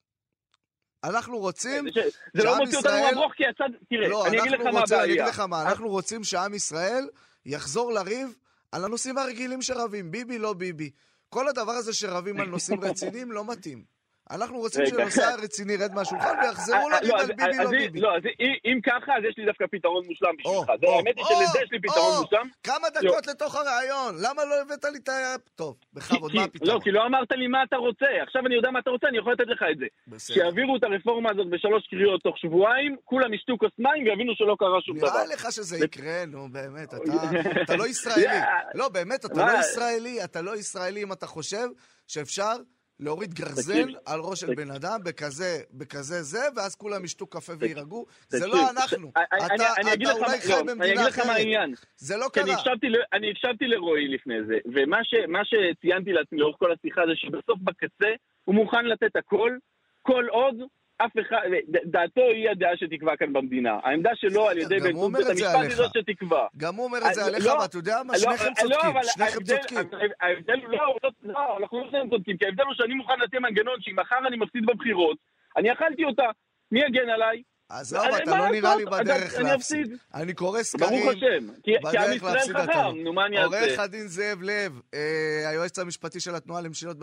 [1.04, 2.00] אנחנו רוצים זה,
[2.34, 3.68] זה לא מוציא אותנו מהברוך כי הצד...
[3.88, 5.04] תראה, לא, אני אגיד לך מה הבעיה.
[5.04, 7.08] אני אגיד לך מה, אנחנו רוצים שעם ישראל
[7.46, 8.36] יחזור לריב
[8.72, 10.90] על הנושאים הרגילים שרבים, ביבי לא ביבי.
[11.28, 13.93] כל הדבר הזה שרבים על נושאים רציניים לא מתאים.
[14.30, 18.00] אנחנו רוצים שנושא הרציני ירד מהשולחן ויחזרו לריב לא, על ביבי לא ביבי.
[18.00, 18.22] לא, אז
[18.64, 20.68] אם ככה, אז יש לי דווקא פתרון מושלם בשבילך.
[20.68, 22.48] האמת היא שלזה יש לי פתרון מושלם.
[22.62, 25.34] כמה דקות לתוך הרעיון, למה לא הבאת לי את ה...
[25.54, 26.74] טוב, בכבוד, מה הפתרון?
[26.74, 28.06] לא, כי לא אמרת לי מה אתה רוצה.
[28.22, 29.86] עכשיו אני יודע מה אתה רוצה, אני יכול לתת לך את זה.
[30.32, 34.80] שיעבירו את הרפורמה הזאת בשלוש קריאות תוך שבועיים, כולם ישתו כוס מים ויבינו שלא קרה
[34.80, 35.08] שום דבר.
[35.08, 36.94] נראה לך שזה יקרה, נו, באמת,
[37.62, 38.38] אתה לא ישראלי.
[38.74, 41.66] לא, באמת, אתה לא ישראלי, אתה לא ישראלי אם אתה חושב
[42.08, 42.56] שאפשר
[43.00, 48.06] להוריד גרזן על ראש של בן אדם בכזה, בכזה זה, ואז כולם ישתו קפה ויירגעו.
[48.28, 49.12] זה לא אנחנו.
[49.46, 51.36] אתה אולי חי במדינה אחרת.
[51.96, 52.44] זה לא קרה.
[53.12, 58.08] אני הקשבתי לרועי לפני זה, ומה שציינתי לעצמי לאורך כל השיחה זה שבסוף בקצה
[58.44, 59.56] הוא מוכן לתת הכל,
[60.02, 60.56] כל עוד
[60.96, 61.38] אף אחד,
[61.84, 63.78] דעתו היא הדעה שתקבע כאן במדינה.
[63.84, 66.46] העמדה שלו על ידי בית המשפט היא זאת שתקבע.
[66.56, 68.18] גם הוא אומר את זה עליך, ואתה יודע מה?
[68.18, 69.78] שניכם צודקים, שניכם צודקים.
[70.20, 70.54] ההבדל,
[71.22, 74.36] לא, אנחנו לא שניהם צודקים, כי ההבדל הוא שאני מוכן להציע מנגנון שאם מחר אני
[74.36, 75.16] מפסיד בבחירות,
[75.56, 76.26] אני אכלתי אותה.
[76.72, 77.42] מי יגן עליי?
[77.68, 79.96] עזוב, אתה לא נראה לי בדרך להפסיד.
[80.14, 83.60] אני קורא סקרים, ברוך השם, כי עם ישראל חכם, נו מה אני אעשה?
[83.60, 84.80] עורך הדין זאב לב,
[85.50, 86.96] היועץ המשפטי של התנועה למשילות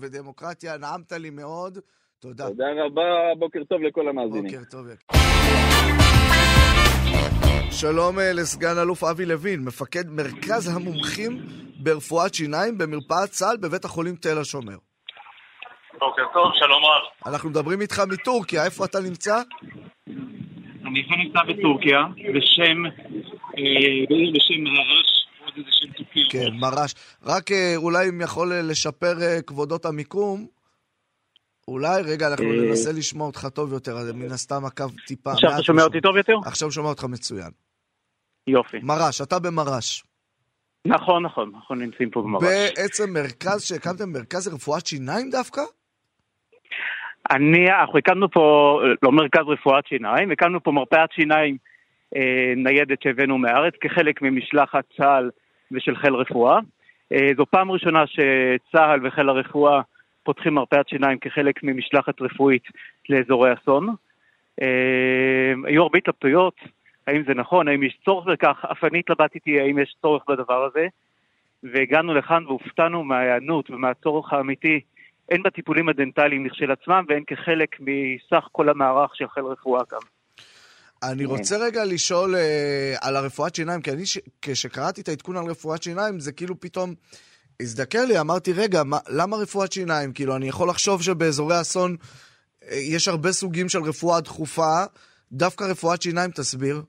[0.00, 1.78] ודמוקרטיה, נעמת לי מאוד.
[2.20, 2.48] תודה.
[2.48, 3.02] תודה רבה,
[3.38, 4.44] בוקר טוב לכל המאזינים.
[4.44, 4.86] בוקר טוב.
[7.70, 11.38] שלום אה, לסגן אלוף אבי לוין, מפקד מרכז המומחים
[11.82, 14.76] ברפואת שיניים במרפאת צה"ל בבית החולים תל השומר.
[15.98, 17.32] בוקר טוב, שלום רב.
[17.32, 19.42] אנחנו מדברים איתך מטורקיה, איפה אתה נמצא?
[20.86, 21.98] אני כאן נמצא בטורקיה,
[22.34, 26.28] בשם, אה, בעיר בשם מרש, עוד איזה שם טורקי.
[26.30, 26.94] כן, מרש.
[27.24, 29.14] רק אה, אולי אם יכול לשפר
[29.46, 30.57] כבודו את המיקום,
[31.68, 35.32] אולי, רגע, אנחנו אה, ננסה לשמוע אותך טוב יותר, מן הסתם הקו טיפה...
[35.32, 36.36] עכשיו אתה שומע אותי טוב יותר?
[36.46, 37.50] עכשיו שומע אותך מצוין.
[38.46, 38.78] יופי.
[38.82, 40.04] מרש, אתה במרש.
[40.84, 42.42] נכון, נכון, אנחנו נמצאים פה במרש.
[42.42, 45.60] בעצם מרכז שהקמתם, מרכז לרפואת שיניים דווקא?
[47.30, 51.56] אני, אנחנו הקמנו פה, לא מרכז רפואת שיניים, הקמנו פה מרפאת שיניים
[52.16, 55.30] אה, ניידת שהבאנו מהארץ כחלק ממשלחת צה"ל
[55.72, 56.58] ושל חיל רפואה.
[57.12, 59.80] אה, זו פעם ראשונה שצה"ל וחיל הרפואה
[60.28, 62.62] פותחים מרפאת שיניים כחלק ממשלחת רפואית
[63.08, 63.88] לאזורי אסון.
[64.62, 66.54] אה, היו הרבה התלבטויות,
[67.06, 70.86] האם זה נכון, האם יש צורך בכך, אף אני התלבטתי האם יש צורך בדבר הזה,
[71.62, 74.80] והגענו לכאן והופתענו מההיענות ומהצורך האמיתי,
[75.30, 80.00] הן בטיפולים הדנטליים לכשלעצמם והן כחלק מסך כל המערך של חיל רפואה גם.
[81.02, 82.38] אני רוצה רגע לשאול uh,
[83.06, 84.18] על הרפואת שיניים, כי אני, ש...
[84.42, 86.94] כשקראתי את העדכון על רפואת שיניים, זה כאילו פתאום
[87.62, 90.12] הזדקר לי, אמרתי, רגע, מה, למה רפואת שיניים?
[90.12, 91.96] כאילו, אני יכול לחשוב שבאזורי אסון
[92.62, 94.84] אה, יש הרבה סוגים של רפואה דחופה,
[95.32, 96.82] דווקא רפואת שיניים, תסביר.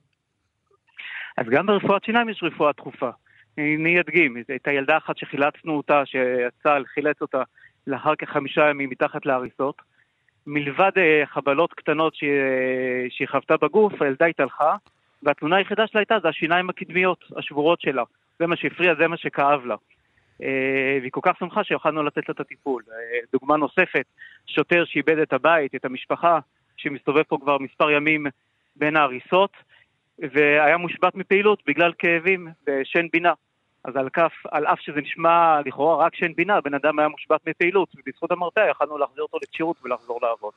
[1.38, 3.10] אז גם ברפואת שיניים יש רפואה דחופה.
[3.58, 7.42] אני אדגים, הייתה ילדה אחת שחילצנו אותה, שצה"ל חילץ אותה
[7.86, 9.82] לאחר כחמישה ימים מתחת להריסות.
[10.46, 12.30] מלבד אה, חבלות קטנות שהיא,
[13.10, 14.76] שהיא חוותה בגוף, הילדה התהלכה,
[15.22, 18.02] והתלונה היחידה שלה הייתה זה השיניים הקדמיות, השבורות שלה.
[18.38, 19.76] זה מה שהפריע, זה מה שכאב לה.
[20.42, 22.82] אה, והיא כל כך שמחה שיכולנו לתת לה את הטיפול.
[22.92, 24.04] אה, דוגמה נוספת,
[24.46, 26.38] שוטר שאיבד את הבית, את המשפחה,
[26.76, 28.26] שמסתובב פה כבר מספר ימים
[28.76, 29.52] בין ההריסות,
[30.18, 33.32] והיה מושבת מפעילות בגלל כאבים ושן בינה.
[33.84, 37.40] אז על, כף, על אף שזה נשמע לכאורה רק שן בינה, בן אדם היה מושבת
[37.48, 40.52] מפעילות, ובזכות המרפא יכלנו להחזיר אותו לכשירות ולחזור לעבוד.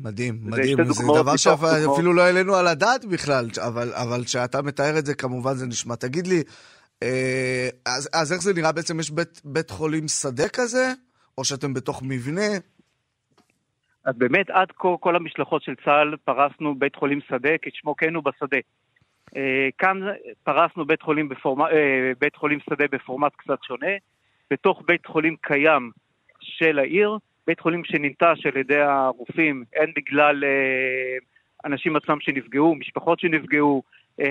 [0.00, 5.06] מדהים, מדהים, זה דבר שאפילו לא העלינו על הדעת בכלל, אבל, אבל כשאתה מתאר את
[5.06, 5.96] זה כמובן זה נשמע.
[5.96, 6.42] תגיד לי,
[7.86, 9.00] אז, אז איך זה נראה בעצם?
[9.00, 10.92] יש בית, בית חולים שדה כזה?
[11.38, 12.50] או שאתם בתוך מבנה?
[14.04, 18.24] אז באמת עד כה כל המשלחות של צה"ל פרסנו בית חולים שדה, כשמו כן הוא
[18.24, 18.58] בשדה.
[19.36, 20.00] אה, כאן
[20.44, 23.92] פרסנו בית חולים, בפורמה, אה, בית חולים שדה בפורמט קצת שונה,
[24.50, 25.90] בתוך בית חולים קיים
[26.40, 31.18] של העיר, בית חולים שננטש על ידי הרופאים, הן בגלל אה,
[31.64, 33.82] אנשים עצמם שנפגעו, משפחות שנפגעו,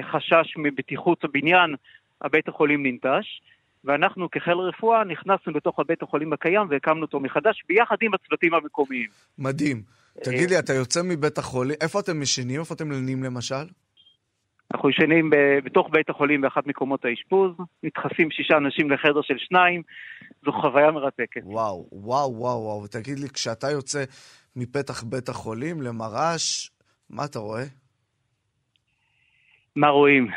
[0.02, 1.76] חשש מבטיחות הבניין,
[2.22, 3.42] הבית החולים ננטש.
[3.84, 9.10] ואנחנו כחיל רפואה נכנסנו לתוך הבית החולים הקיים והקמנו אותו מחדש ביחד עם הצוותים המקומיים.
[9.38, 9.82] מדהים.
[10.24, 12.60] תגיד לי, אתה יוצא מבית החולים, איפה אתם משנים?
[12.60, 13.66] איפה אתם מלנים למשל?
[14.74, 15.30] אנחנו ישנים
[15.64, 17.52] בתוך בית החולים באחת מקומות האשפוז,
[17.84, 19.82] נדחסים שישה אנשים לחדר של שניים,
[20.46, 21.42] זו חוויה מרתקת.
[21.44, 22.84] וואו, וואו, וואו, וואו.
[22.84, 24.04] ותגיד לי, כשאתה יוצא
[24.56, 26.72] מפתח בית החולים למר"ש,
[27.10, 27.64] מה אתה רואה?
[29.76, 30.28] מה רואים?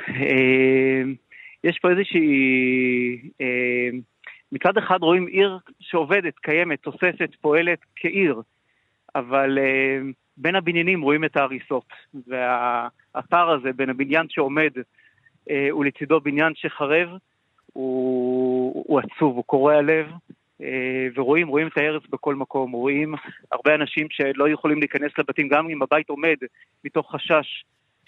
[1.65, 3.31] יש פה איזושהי...
[3.41, 3.89] אה,
[4.53, 8.41] מצד אחד רואים עיר שעובדת, קיימת, תוססת, פועלת כעיר,
[9.15, 9.99] אבל אה,
[10.37, 11.85] בין הבניינים רואים את ההריסות.
[12.27, 14.71] והפער הזה בין הבניין שעומד
[15.51, 17.09] אה, ולצידו בניין שחרב,
[17.73, 20.07] הוא, הוא עצוב, הוא קורע לב.
[21.15, 23.15] ורואים, רואים את ההרס בכל מקום, רואים
[23.53, 26.37] הרבה אנשים שלא יכולים להיכנס לבתים, גם אם הבית עומד
[26.85, 27.65] מתוך חשש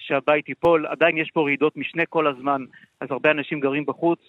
[0.07, 2.65] שהבית ייפול, עדיין יש פה רעידות משנה כל הזמן,
[3.01, 4.21] אז הרבה אנשים גרים בחוץ,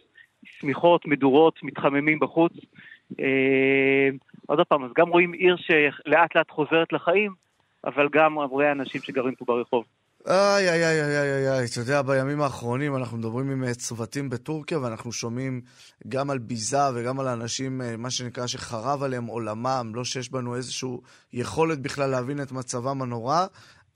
[0.46, 2.54] שמיכות, מדורות, מתחממים בחוץ.
[3.20, 4.10] אה,
[4.48, 7.32] עוד פעם, אז גם רואים עיר שלאט לאט חוזרת לחיים,
[7.86, 9.86] אבל גם רואה אנשים שגרים פה ברחוב.
[10.28, 14.30] איי, איי, איי, איי, איי, איי, אתה יודע, בימים האחרונים אנחנו מדברים עם אה, צוותים
[14.30, 15.62] בטורקיה ואנחנו שומעים
[16.08, 20.56] גם על ביזה וגם על אנשים, אה, מה שנקרא, שחרב עליהם עולמם, לא שיש בנו
[20.56, 20.90] איזושהי
[21.34, 23.46] יכולת בכלל להבין את מצבם הנורא,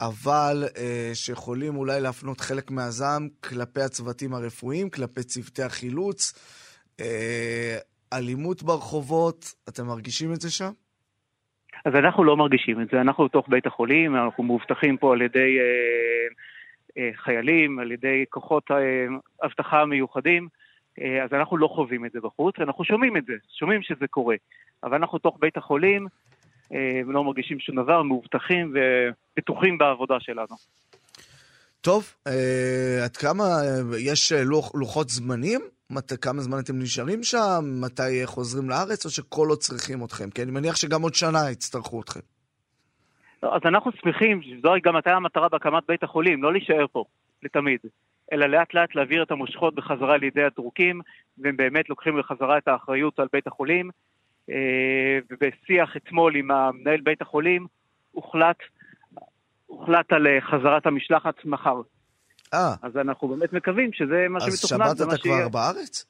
[0.02, 6.34] אבל אה, שיכולים אולי להפנות חלק מהזעם כלפי הצוותים הרפואיים, כלפי צוותי החילוץ.
[7.00, 7.78] אה,
[8.14, 10.72] אלימות ברחובות, אתם מרגישים את זה שם?
[11.86, 15.58] אז אנחנו לא מרגישים את זה, אנחנו בתוך בית החולים, אנחנו מאובטחים פה על ידי
[15.60, 16.28] אה,
[16.98, 19.06] אה, חיילים, על ידי כוחות אה,
[19.46, 20.48] אבטחה מיוחדים,
[21.02, 24.36] אה, אז אנחנו לא חווים את זה בחוץ, אנחנו שומעים את זה, שומעים שזה קורה.
[24.84, 26.27] אבל אנחנו תוך בית החולים, אה,
[27.06, 30.56] לא מרגישים שום דבר, מאובטחים ובטוחים בעבודה שלנו.
[31.82, 35.62] טוב, אה, עד כמה, אה, יש לוח, לוחות זמנים?
[35.90, 37.64] מת, כמה זמן אתם נשארים שם?
[37.82, 39.06] מתי חוזרים לארץ?
[39.06, 40.30] או שכל עוד צריכים אתכם?
[40.30, 42.20] כי אני מניח שגם עוד שנה יצטרכו אתכם.
[43.44, 47.04] לא, אז אנחנו שמחים, זו גם הייתה המטרה בהקמת בית החולים, לא להישאר פה
[47.44, 47.80] לתמיד,
[48.34, 51.02] אלא לאט לאט להעביר את המושכות בחזרה לידי הטורקים,
[51.38, 53.90] והם באמת לוקחים בחזרה את האחריות על בית החולים.
[54.50, 57.68] אה, ובשיח אתמול עם המנהל בית החולים,
[58.12, 58.58] הוחלט,
[59.66, 61.82] הוחלט על אה, חזרת המשלחת מחר.
[62.54, 62.76] אה.
[62.82, 64.82] אז אנחנו באמת מקווים שזה מה שמתוכנן.
[64.82, 66.06] אז שבת אתה כבר בארץ?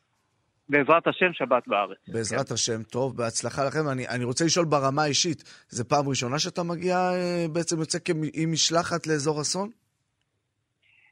[0.70, 1.98] בעזרת השם, שבת בארץ.
[2.08, 2.54] בעזרת כן.
[2.54, 3.90] השם, טוב, בהצלחה לכם.
[3.92, 7.98] אני, אני רוצה לשאול ברמה האישית, זו פעם ראשונה שאתה מגיע, אה, בעצם יוצא
[8.34, 9.70] עם משלחת לאזור אסון?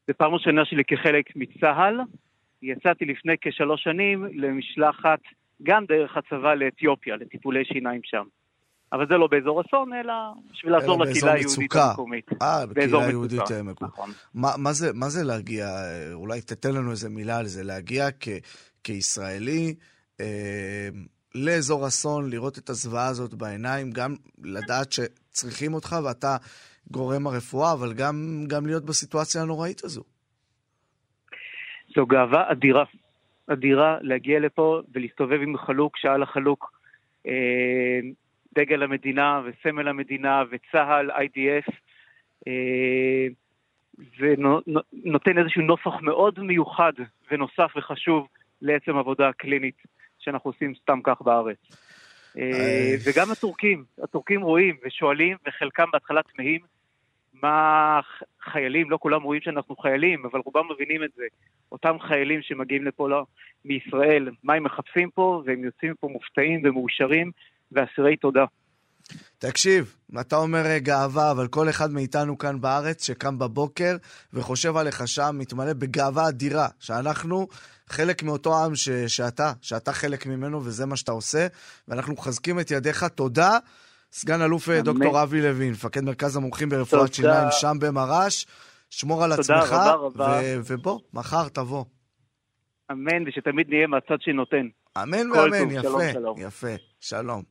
[0.08, 2.00] זו פעם ראשונה שלי כחלק מצה"ל.
[2.62, 5.20] יצאתי לפני כשלוש שנים למשלחת
[5.64, 8.24] גם דרך הצבא לאתיופיה, לטיפולי שיניים שם.
[8.94, 10.14] אבל זה לא באזור אסון, אלא
[10.52, 12.26] בשביל לעזור לקהילה היהודית המקומית.
[12.42, 13.94] אה, בקהילה היהודית המקומית.
[13.94, 14.10] נכון.
[14.34, 15.68] מה, מה, זה, מה זה להגיע,
[16.14, 18.28] אולי תתן לנו איזה מילה על זה, להגיע כ,
[18.84, 19.76] כישראלי
[20.22, 20.90] אה,
[21.36, 26.38] לאזור אסון, לראות את הזוועה הזאת בעיניים, גם לדעת שצריכים אותך ואתה
[26.92, 28.16] גורם הרפואה, אבל גם,
[28.48, 30.04] גם להיות בסיטואציה הנוראית הזו.
[31.96, 32.84] זו גאווה אדירה.
[33.48, 36.80] אדירה להגיע לפה ולהסתובב עם חלוק, שעל החלוק
[37.28, 38.00] אה,
[38.56, 41.72] דגל המדינה וסמל המדינה וצה"ל, IDF,
[42.48, 43.28] אה,
[44.20, 46.94] ונותן איזשהו נופח מאוד מיוחד
[47.32, 48.28] ונוסף וחשוב
[48.62, 49.82] לעצם עבודה הקלינית
[50.20, 51.58] שאנחנו עושים סתם כך בארץ.
[52.38, 56.62] אה, וגם הטורקים, הטורקים רואים ושואלים, וחלקם בהתחלה תמהים
[57.46, 58.00] מה
[58.52, 61.24] חיילים, לא כולם רואים שאנחנו חיילים, אבל רובם מבינים את זה.
[61.72, 63.26] אותם חיילים שמגיעים לפה לא,
[63.66, 67.32] מישראל, מה הם מחפשים פה, והם יוצאים פה מופתעים ומאושרים
[67.72, 68.46] ואסירי תודה.
[69.38, 73.96] תקשיב, אתה אומר אה, גאווה, אבל כל אחד מאיתנו כאן בארץ שקם בבוקר
[74.34, 77.48] וחושב עליך שם, מתמלא בגאווה אדירה, שאנחנו
[77.90, 81.48] חלק מאותו עם ש, שאתה, שאתה חלק ממנו וזה מה שאתה עושה,
[81.88, 83.04] ואנחנו מחזקים את ידיך.
[83.04, 83.58] תודה.
[84.12, 88.46] סגן אלוף אה, דוקטור אבי לוין, מפקד מרכז המומחים ברפואת שיניים שם במר"ש.
[88.90, 90.40] שמור על תודה עצמך, רבה רבה.
[90.44, 91.86] ו- ובוא, מחר תבוא.
[92.92, 94.68] אמן, ושתמיד נהיה מהצד שנותן.
[95.04, 96.36] אמן ואמן, טוב, יפה, שלום, שלום.
[96.40, 97.44] יפה, שלום.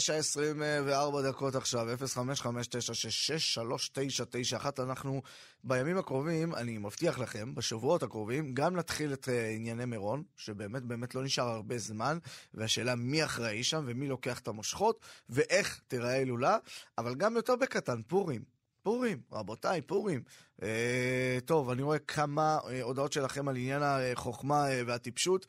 [0.00, 4.82] תשע עשרים וארבע דקות עכשיו, 0559663991.
[4.82, 5.22] אנחנו
[5.64, 11.14] בימים הקרובים, אני מבטיח לכם, בשבועות הקרובים, גם נתחיל את אה, ענייני מירון, שבאמת באמת
[11.14, 12.18] לא נשאר הרבה זמן,
[12.54, 16.56] והשאלה מי אחראי שם ומי לוקח את המושכות, ואיך תיראה הילולה,
[16.98, 18.42] אבל גם יותר בקטן, פורים.
[18.82, 20.22] פורים, רבותיי, פורים.
[20.62, 25.46] אה, טוב, אני רואה כמה אה, הודעות שלכם על עניין החוכמה אה, והטיפשות.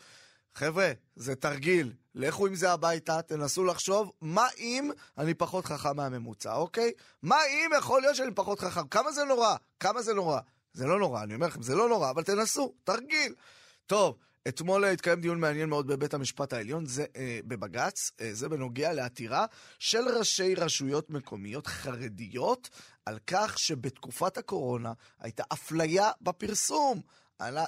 [0.56, 1.94] חבר'ה, זה תרגיל.
[2.16, 6.92] לכו עם זה הביתה, תנסו לחשוב מה אם אני פחות חכם מהממוצע, אוקיי?
[7.24, 8.88] מה אם יכול להיות שאני פחות חכם?
[8.88, 9.56] כמה זה נורא?
[9.80, 10.40] כמה זה נורא?
[10.74, 13.34] זה לא נורא, אני אומר לכם, זה לא נורא, אבל תנסו, תרגיל.
[13.86, 18.50] טוב, אתמול אה, התקיים דיון מעניין מאוד בבית המשפט העליון, זה אה, בבג"ץ, אה, זה
[18.50, 19.46] בנוגע לעתירה
[19.80, 22.70] של ראשי רשויות מקומיות חרדיות
[23.06, 27.02] על כך שבתקופת הקורונה הייתה אפליה בפרסום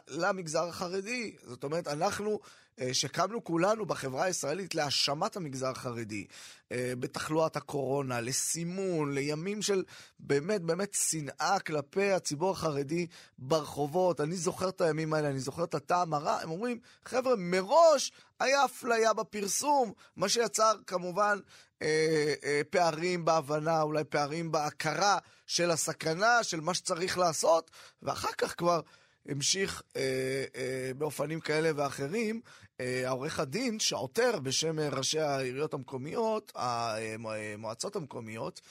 [0.07, 1.35] למגזר החרדי.
[1.43, 2.39] זאת אומרת, אנחנו
[2.79, 6.27] אה, שקמנו כולנו בחברה הישראלית להאשמת המגזר החרדי,
[6.71, 9.83] אה, בתחלואת הקורונה, לסימון, לימים של
[10.19, 13.07] באמת באמת שנאה כלפי הציבור החרדי
[13.37, 14.21] ברחובות.
[14.21, 16.39] אני זוכר את הימים האלה, אני זוכר את הטעם הרע.
[16.41, 21.39] הם אומרים, חבר'ה, מראש היה אפליה בפרסום, מה שיצר כמובן
[21.81, 25.17] אה, פערים בהבנה, אולי פערים בהכרה
[25.47, 27.71] של הסכנה, של מה שצריך לעשות,
[28.01, 28.81] ואחר כך כבר...
[29.27, 32.41] המשיך אה, אה, באופנים כאלה ואחרים.
[32.79, 38.61] אה, העורך הדין שעותר בשם אה, ראשי העיריות המקומיות, המועצות המקומיות,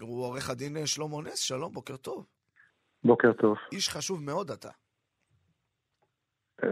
[0.00, 2.26] הוא עורך הדין אה, שלמה נס, שלום, בוקר טוב.
[3.04, 3.56] בוקר טוב.
[3.72, 4.70] איש חשוב מאוד אתה.
[6.64, 6.68] אה,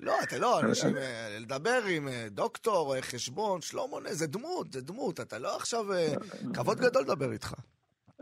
[0.00, 4.80] לא, אתה לא, אנשים, אה, לדבר עם אה, דוקטור, חשבון, שלמה נס, זה דמות, זה
[4.80, 5.92] דמות, אתה לא עכשיו...
[5.92, 6.14] אה,
[6.54, 7.54] כבוד גדול לדבר איתך.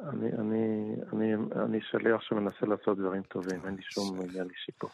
[0.08, 1.34] אני, אני, אני,
[1.64, 4.20] אני שליח שמנסה לעשות דברים טובים, אין לי שום.
[4.20, 4.88] עניין אישי פה.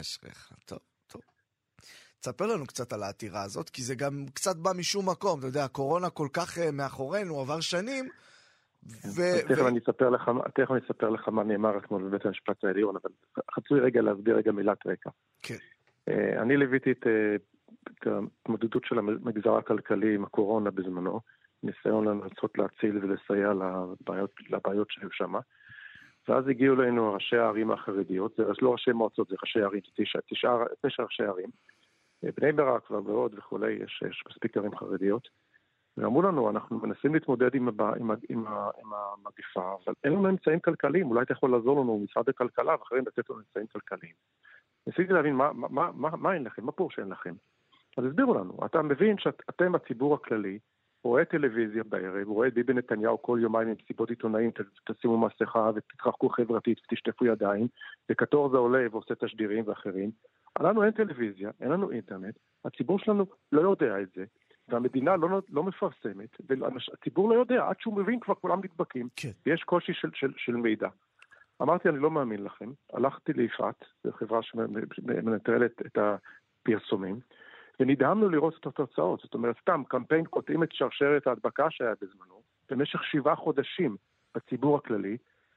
[0.00, 1.22] אשריך, טוב, טוב.
[2.20, 5.38] תספר לנו קצת על העתירה הזאת, כי זה גם קצת בא משום מקום.
[5.38, 8.08] אתה יודע, הקורונה כל כך אה, מאחורינו, עבר שנים,
[8.84, 9.22] ו...
[9.22, 12.64] אז תכף ו- אני אספר לך, תכף אני אספר לך מה נאמר אתמול בבית המשפט
[12.64, 13.10] העליון, אבל
[13.54, 15.10] חצוי רגע להסביר רגע מילת רקע.
[15.42, 15.56] כן.
[16.08, 17.36] אה, אני ליוויתי את אה,
[17.82, 21.20] את ההתמודדות של המגזר הכלכלי עם הקורונה בזמנו,
[21.62, 25.34] ניסיון לנסות להציל ולסייע לבעיות, לבעיות שהיו שם.
[26.28, 30.56] ואז הגיעו אלינו ראשי הערים החרדיות, זה לא ראשי מועצות, זה ראשי ערים, תשע, תשע,
[30.86, 31.50] תשע ראשי ערים.
[32.22, 35.28] בני ברק ועוד וכולי, יש, יש מספיק ערים חרדיות.
[35.96, 38.46] ואמרו לנו, אנחנו מנסים להתמודד עם, הבא, עם, עם,
[38.82, 43.04] עם המגפה, אבל אין לנו אמצעים כלכליים, אולי אתה יכול לעזור לנו, משרד הכלכלה ואחרים
[43.06, 44.14] לתת לנו אמצעים כלכליים.
[44.86, 47.34] ניסיתי להבין מה, מה, מה, מה, מה אין לכם, מה פירוש אין לכם.
[47.96, 50.58] אז הסבירו לנו, אתה מבין שאתם הציבור הכללי,
[51.04, 54.50] רואה טלוויזיה בערב, רואה את ביבי נתניהו כל יומיים עם סיבות עיתונאים,
[54.84, 57.66] תשימו מסכה ותתרחקו חברתית ותשטפו ידיים,
[58.10, 60.10] וקטור זה עולה ועושה תשדירים ואחרים.
[60.60, 62.34] לנו אין טלוויזיה, אין לנו אינטרנט,
[62.64, 64.24] הציבור שלנו לא יודע את זה,
[64.68, 69.30] והמדינה לא, לא מפרסמת, והציבור לא יודע, עד שהוא מבין כבר כולם נדבקים, כן.
[69.46, 70.88] ויש קושי של, של, של מידע.
[71.62, 77.20] אמרתי, אני לא מאמין לכם, הלכתי ליפעת, זו חברה שמנטרלת את הפרסומים,
[77.80, 79.20] ונדהמנו לראות את התוצאות.
[79.20, 83.96] זאת אומרת, סתם, קמפיין קוטעים את שרשרת ההדבקה שהיה בזמנו, במשך שבעה חודשים
[84.34, 85.16] בציבור הכללי,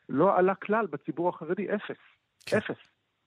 [0.10, 1.98] לא עלה כלל בציבור החרדי, אפס.
[2.46, 2.58] כן.
[2.58, 2.78] אפס.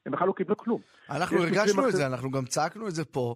[0.07, 0.81] הם בכלל לא קיבלו כלום.
[1.11, 3.35] אנחנו הרגשנו את זה, אחרים- אנחנו גם צעקנו את זה פה.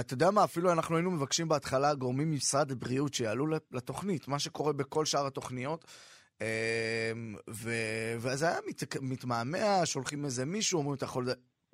[0.00, 4.72] אתה יודע מה, אפילו אנחנו היינו מבקשים בהתחלה גורמים ממשרד הבריאות שיעלו לתוכנית, מה שקורה
[4.72, 5.84] בכל שאר התוכניות.
[7.50, 11.26] ו- ואז היה מת- מתמהמה, שולחים איזה מישהו, אומרים, אתה יכול...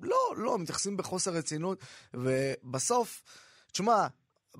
[0.03, 1.79] לא, לא, מתייחסים בחוסר רצינות,
[2.13, 3.23] ובסוף,
[3.71, 4.07] תשמע,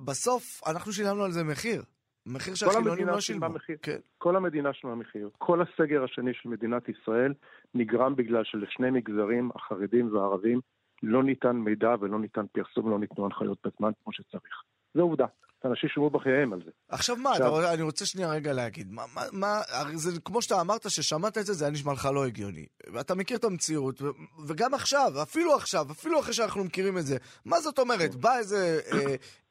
[0.04, 1.82] בסוף אנחנו שילמנו על זה מחיר.
[2.26, 3.48] מחיר שהחילונים לא שילמו.
[3.48, 3.76] מחיר.
[3.82, 3.98] כן.
[4.18, 5.30] כל המדינה שילמה מחיר.
[5.38, 7.34] כל הסגר השני של מדינת ישראל
[7.74, 10.60] נגרם בגלל שלשני מגזרים, החרדים והערבים,
[11.02, 14.62] לא ניתן מידע ולא ניתן פרסום, לא ניתנו הנחיות בזמן כמו שצריך.
[14.94, 15.24] זו עובדה.
[15.64, 16.70] אנשים שילמו בחייהם על זה.
[16.88, 19.60] עכשיו מה, עכשיו- אתה אני רוצה שנייה רגע להגיד, מה, מה, מה,
[19.94, 22.66] זה כמו שאתה אמרת ששמעת את זה, זה היה נשמע לך לא הגיוני.
[22.92, 24.06] ואתה מכיר את המציאות, ו,
[24.46, 28.14] וגם עכשיו, אפילו עכשיו, אפילו אחרי שאנחנו מכירים את זה, מה זאת אומרת?
[28.14, 28.98] בא איזה אה,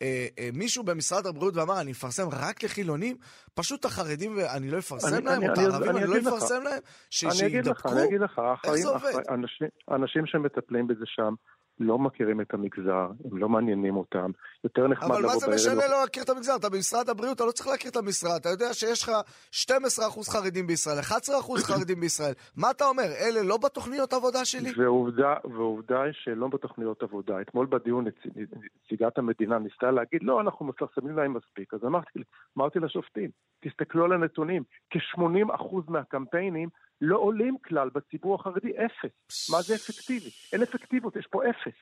[0.01, 3.17] אה, אה, מישהו במשרד הבריאות ואמר, אני אפרסם רק לחילונים?
[3.53, 6.17] פשוט החרדים, ואני לא אפרסם אני- להם, אני- או את אני- הערבים, אני אני לא
[6.17, 6.27] לך.
[6.27, 6.79] אפרסם להם?
[7.09, 7.85] ש- אני אגיד לך?
[7.85, 9.13] אני אגיד לך, איך האחראים, זה עובד?
[9.29, 11.33] אנשים, אנשים שמטפלים בזה שם,
[11.79, 14.31] לא מכירים את המגזר, הם לא מעניינים אותם,
[14.63, 15.25] יותר נחמד לבוא בערב...
[15.25, 16.55] אבל מה זה משנה לא להכיר את המגזר?
[16.55, 18.35] אתה במשרד הבריאות, אתה לא צריך להכיר את המשרד.
[18.41, 19.11] אתה יודע שיש לך
[19.51, 21.03] 12% חרדים בישראל, 11%
[21.67, 22.33] חרדים בישראל.
[22.57, 23.03] מה אתה אומר?
[23.03, 24.71] אלה לא בתוכניות עבודה שלי?
[24.77, 27.41] ועובדה, ועובדה שלא בתוכניות עבודה.
[27.41, 31.73] אתמול בדיון נציגת המדינה ניסתה להגיד, לא, אנחנו מפרסמים להם מספיק.
[31.73, 32.19] אז אמרתי,
[32.57, 33.29] אמרתי לשופטים,
[33.63, 36.69] תסתכלו על הנתונים, כ-80% מהקמפיינים
[37.03, 39.49] לא עולים כלל בציבור החרדי, אפס.
[39.51, 40.29] מה זה אפקטיבי?
[40.53, 41.77] אין אפקטיביות, יש פה אפס.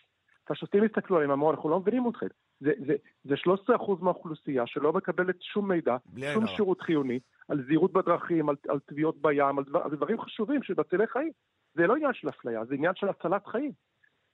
[0.49, 2.25] השופטים הסתכלו עליהם, אמרו, אנחנו לא מבינים אתכם.
[2.59, 2.93] זה, זה,
[3.23, 3.35] זה
[3.69, 5.97] 13% מהאוכלוסייה שלא מקבלת שום מידע,
[6.33, 6.55] שום דבר.
[6.55, 10.73] שירות חיוני, על זהירות בדרכים, על, על טביעות בים, על, דבר, על דברים חשובים של
[10.77, 11.31] מצילי חיים.
[11.75, 13.71] זה לא עניין של אפליה, זה עניין של הצלת חיים.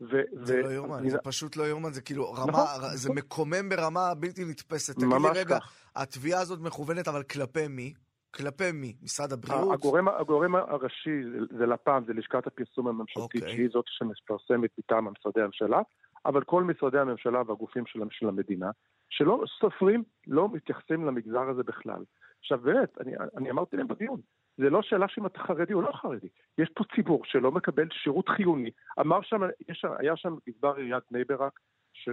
[0.01, 1.09] ו- זה ו- לא יאומן, אני...
[1.09, 3.17] זה פשוט לא יאומן, זה כאילו רמה, נכון, זה נכון.
[3.17, 4.95] מקומם ברמה בלתי נתפסת.
[4.95, 5.73] תגיד לי רגע, כך.
[5.95, 7.93] התביעה הזאת מכוונת אבל כלפי מי?
[8.35, 8.95] כלפי מי?
[9.03, 9.73] משרד הבריאות?
[9.73, 11.21] הגורם, הגורם הראשי
[11.57, 13.45] זה לפ"ם, זה לשכת הפרסום הממשלתית, okay.
[13.45, 13.55] אוקיי.
[13.55, 15.81] שהיא זאת שמפרסמת מטעם משרדי הממשלה,
[16.25, 18.69] אבל כל משרדי הממשלה והגופים של, של המדינה,
[19.09, 22.03] שלא סופרים, לא מתייחסים למגזר הזה בכלל.
[22.39, 24.21] עכשיו באמת, אני, אני אמרתי להם בדיון,
[24.57, 26.27] זה לא שאלה שאם אתה חרדי או לא חרדי.
[26.57, 28.71] יש פה ציבור שלא מקבל שירות חיוני.
[28.99, 31.59] אמר שם, יש, היה שם גזבר עיריית בני ברק,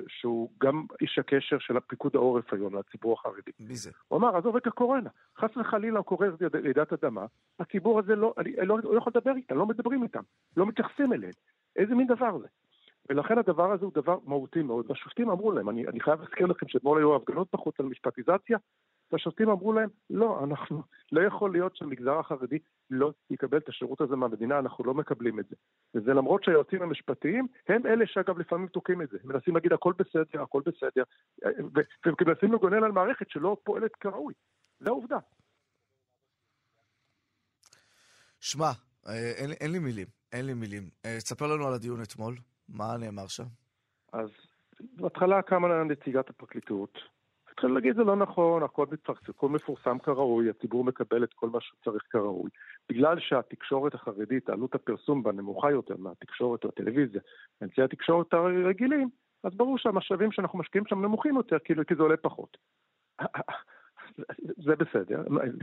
[0.08, 3.50] שהוא גם איש הקשר של פיקוד העורף היום לציבור החרדי.
[3.60, 3.90] מי זה?
[4.08, 7.26] הוא אמר, עזוב את הקורונה, חס וחלילה קורה רעידת אדמה,
[7.60, 10.22] הציבור הזה לא, אני לא, לא יכול לדבר איתם, לא מדברים איתם,
[10.56, 11.32] לא מתייחסים אליהם.
[11.76, 12.46] איזה מין דבר זה?
[13.08, 14.86] ולכן הדבר הזה הוא דבר מהותי מאוד.
[14.88, 18.58] והשופטים אמרו להם, אני, אני חייב להזכיר לכם שאתמול היו הפגנות בחוץ על משפטיזציה,
[19.14, 22.58] והשופטים אמרו להם, לא, אנחנו, לא יכול להיות שהמגזר החרדי
[22.90, 25.56] לא יקבל את השירות הזה מהמדינה, אנחנו לא מקבלים את זה.
[25.94, 29.18] וזה למרות שהיועצים המשפטיים הם אלה שאגב לפעמים תוקעים את זה.
[29.24, 31.02] מנסים להגיד הכל בסדר, הכל בסדר,
[32.06, 34.34] ומנסים לגונן על מערכת שלא פועלת כראוי.
[34.80, 35.18] זה העובדה.
[38.40, 38.70] שמע,
[39.06, 40.82] אה, אין, אין לי מילים, אין לי מילים.
[41.04, 42.34] אה, תספר לנו על הדיון אתמול.
[42.68, 43.44] מה נאמר שם?
[44.12, 44.28] אז
[44.80, 47.13] בהתחלה קמה נציגת הפרקליטות.
[47.54, 51.60] התחילה להגיד זה לא נכון, הכל מתפרסם, הכל מפורסם כראוי, הציבור מקבל את כל מה
[51.60, 52.50] שצריך כראוי.
[52.88, 57.20] בגלל שהתקשורת החרדית, עלות הפרסום בה נמוכה יותר מהתקשורת או הטלוויזיה,
[57.60, 59.08] מאמצעי התקשורת הרגילים,
[59.44, 62.56] אז ברור שהמשאבים שאנחנו משקיעים שם נמוכים יותר, כאילו, כי זה עולה פחות.
[64.64, 65.22] זה בסדר,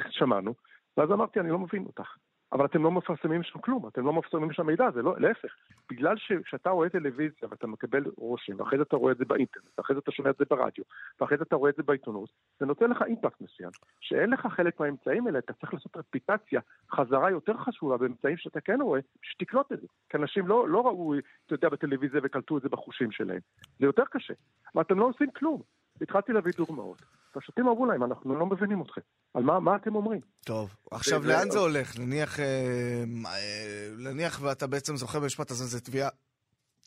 [0.10, 0.54] שמענו,
[0.98, 2.16] ואז אמרתי, אני לא מבין אותך.
[2.54, 5.56] אבל אתם לא מפרסמים שם כלום, אתם לא מפרסמים שם מידע, זה לא, להפך.
[5.92, 9.96] בגלל שכשאתה רואה טלוויזיה ואתה מקבל רושם, ואחרי זה אתה רואה את זה באינטרנט, ואחרי
[9.96, 10.84] זה אתה שומע את זה ברדיו,
[11.22, 12.30] ואחרי זה אתה רואה את זה בעיתונות,
[12.60, 13.72] זה נותן לך אימפקט מסוים.
[14.00, 18.82] שאין לך חלק מהאמצעים האלה, אתה צריך לעשות רפיטציה, חזרה יותר חשובה באמצעים שאתה כן
[18.82, 19.88] רואה, שתקלוט את זה.
[20.10, 21.14] כי אנשים לא, לא ראו,
[21.46, 23.40] אתה יודע, בטלוויזיה וקלטו את זה בחושים שלהם.
[23.80, 24.34] זה יותר קשה.
[24.76, 25.62] ואתם לא עושים כלום.
[26.02, 27.02] התחלתי להביא דוגמאות.
[27.36, 29.02] והשופטים אמרו להם, אנחנו לא מבינים אתכם.
[29.34, 30.20] על מה, מה אתם אומרים?
[30.46, 32.00] טוב, עכשיו לאן זה הולך?
[32.00, 36.10] נניח, אה, אה, נניח ואתה בעצם זוכה במשפט הזה, זה תביעה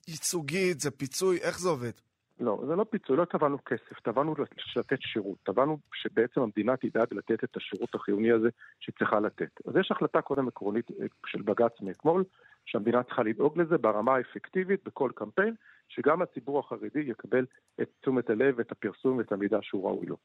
[0.09, 1.93] ייצוגית, זה פיצוי, איך זה עובד?
[2.41, 4.35] לא, זה לא פיצוי, לא תבענו כסף, תבענו
[4.77, 8.49] לתת שירות, תבענו שבעצם המדינה תדאג לתת את השירות החיוני הזה
[8.81, 9.51] שהיא צריכה לתת.
[9.69, 12.25] אז יש החלטה קודם עקרונית אה, של בג"ץ מאתמול,
[12.67, 15.55] שהמדינה צריכה לדאוג לזה ברמה האפקטיבית בכל קמפיין,
[15.89, 17.47] שגם הציבור החרדי יקבל
[17.83, 20.17] את תשומת הלב, את הפרסום ואת המידע שהוא ראוי לו.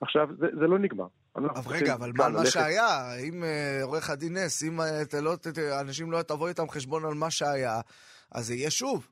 [0.00, 1.06] עכשיו, זה, זה לא נגמר.
[1.36, 2.88] אבל רגע, אבל מה, מה שהיה?
[3.28, 5.34] אם uh, עורך הדין נס, אם uh, לא,
[5.80, 7.80] אנשים לא תבוא איתם חשבון על מה שהיה,
[8.32, 9.08] אז זה יהיה שוב.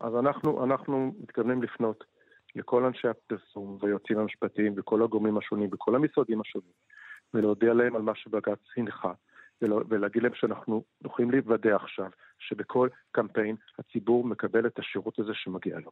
[0.00, 2.04] אז אנחנו, אנחנו מתכוונים לפנות
[2.54, 6.72] לכל אנשי הפרסום והיועצים המשפטיים וכל הגורמים השונים וכל המשרדים השונים,
[7.34, 9.12] ולהודיע להם על מה שבג"ץ הנחה,
[9.88, 15.90] ולהגיד להם שאנחנו יכולים להיוודע עכשיו שבכל קמפיין הציבור מקבל את השירות הזה שמגיע לו.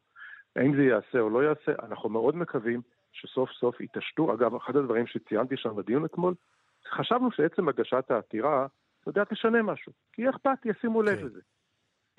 [0.57, 2.81] האם זה יעשה או לא יעשה, אנחנו מאוד מקווים
[3.12, 4.35] שסוף סוף יתעשתו.
[4.35, 6.35] אגב, אחד הדברים שציינתי שם בדיון אתמול,
[6.97, 8.66] חשבנו שעצם הגשת העתירה,
[9.01, 9.93] אתה יודע, תשנה משהו.
[10.12, 11.27] כי אכפת, ישימו לב כן.
[11.27, 11.41] לזה.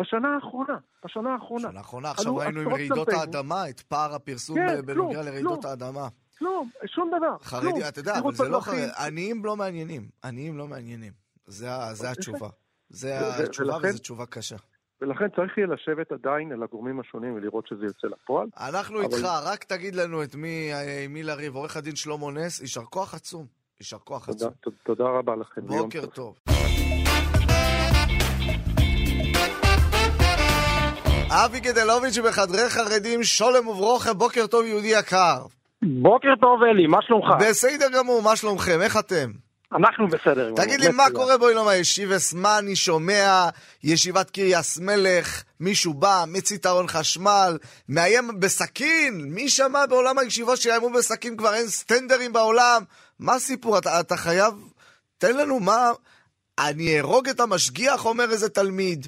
[0.01, 1.67] בשנה האחרונה, בשנה האחרונה.
[1.67, 6.07] בשנה האחרונה, עכשיו ראינו עם רעידות האדמה, את פער הפרסום כן, בנוגע לרעידות האדמה.
[6.37, 7.37] כלום, שום דבר.
[7.41, 8.87] חרדי, אתה יודע, אבל זה לא חרדי.
[9.07, 10.07] עניים לא מעניינים.
[10.23, 11.22] עניים לא מעניינים.
[11.47, 12.49] זה התשובה.
[12.89, 14.55] זה התשובה וזו תשובה קשה.
[15.01, 18.47] ולכן צריך יהיה לשבת עדיין על הגורמים השונים ולראות שזה יוצא לפועל.
[18.59, 19.15] אנחנו אבל...
[19.15, 20.71] איתך, רק תגיד לנו את מי,
[21.09, 21.55] מי לריב.
[21.55, 23.45] עורך הדין שלמה נס, יישר כוח עצום.
[23.79, 24.73] יישר כוח תודה, עצום.
[24.83, 25.61] תודה רבה לכם.
[25.61, 26.35] בוקר טוב.
[31.29, 35.45] אבי גדלוביץ' בחדרי חרדים, שולם וברוכם, בוקר טוב יהודי יקר.
[36.01, 37.25] בוקר טוב אלי, מה שלומך?
[37.39, 38.81] בסדר גמור, מה שלומכם?
[38.81, 39.31] איך אתם?
[39.75, 40.51] אנחנו בסדר.
[40.55, 42.33] תגיד לי, מה קורה באילום הישיבס?
[42.33, 43.49] מה אני שומע?
[43.83, 47.57] ישיבת קריאס מלך, מישהו בא, מצית ארון חשמל,
[47.89, 49.21] מאיים בסכין?
[49.21, 51.37] מי שמע בעולם הישיבות שיאיימו בסכין?
[51.37, 52.83] כבר אין סטנדרים בעולם?
[53.19, 53.77] מה הסיפור?
[53.77, 54.53] אתה, אתה חייב...
[55.17, 55.91] תן לנו מה...
[56.59, 59.07] אני אהרוג את המשגיח, אומר איזה תלמיד.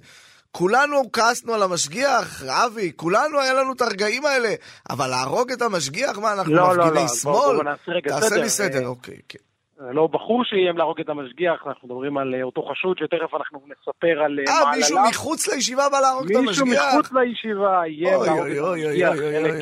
[0.51, 4.53] כולנו כעסנו על המשגיח, אבי, כולנו היה לנו את הרגעים האלה,
[4.89, 7.33] אבל להרוג את המשגיח, מה, אנחנו לא, לא, מפגיני לא, שמאל?
[7.33, 8.35] בוא, בוא רגע תעשה.
[8.35, 9.39] לי סדר, אה, אוקיי, כן.
[9.79, 14.23] לא בחור שאיים להרוג את המשגיח, אנחנו מדברים על אה, אותו חשוד שתכף אנחנו נספר
[14.23, 14.77] על אה, אה, מעלליו.
[14.77, 16.83] מישהו מחוץ לישיבה בא להרוג את מישהו המשגיח?
[16.93, 19.53] מחוץ לישיבה איים להרוג את המשגיח, חלק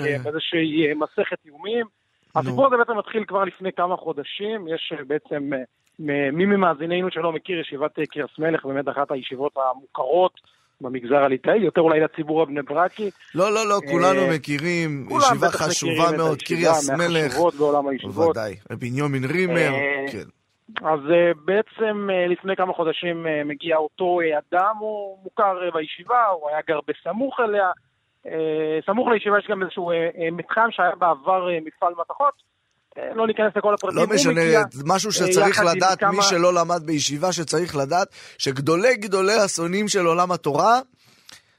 [0.54, 1.86] אה, אה, מסכת איומים.
[2.36, 7.32] הסיפור הזה בעצם מתחיל כבר לפני כמה חודשים, יש אה, בעצם, אה, מי ממאזיננו שלא
[7.32, 10.40] מכיר, ישיבת אה, קריאס מלך, באמת אחת הישיבות המוכרות
[10.84, 13.10] במגזר הליטאי, יותר אולי לציבור הבני ברקי.
[13.36, 17.88] לא, לא, לא, כולנו אה, מכירים, כולם ישיבה חשובה מכירים מאוד, קריאס מלך, מהחשובות בעולם
[17.88, 18.16] הישיבות.
[18.16, 20.28] בוודאי, בנימין רימר, אה, כן.
[20.88, 26.80] אז אה, בעצם לפני כמה חודשים מגיע אותו אדם, הוא מוכר בישיבה, הוא היה גר
[26.88, 27.72] בסמוך אליה.
[28.86, 29.92] סמוך לישיבה יש גם איזשהו
[30.32, 32.53] מתחם שהיה בעבר מפעל מתכות.
[32.98, 33.98] אה, לא ניכנס לכל הפרטים.
[33.98, 34.42] לא משנה,
[34.86, 40.06] משהו אה, שצריך לדעת, כמה- מי שלא למד בישיבה שצריך לדעת, שגדולי גדולי השונאים של
[40.06, 40.80] עולם התורה,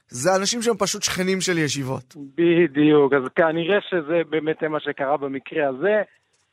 [0.07, 2.15] זה אנשים שהם פשוט שכנים של ישיבות.
[2.35, 6.01] בדיוק, אז כנראה שזה באמת מה שקרה במקרה הזה.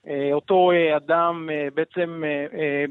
[0.06, 2.22] אה, אותו אדם בעצם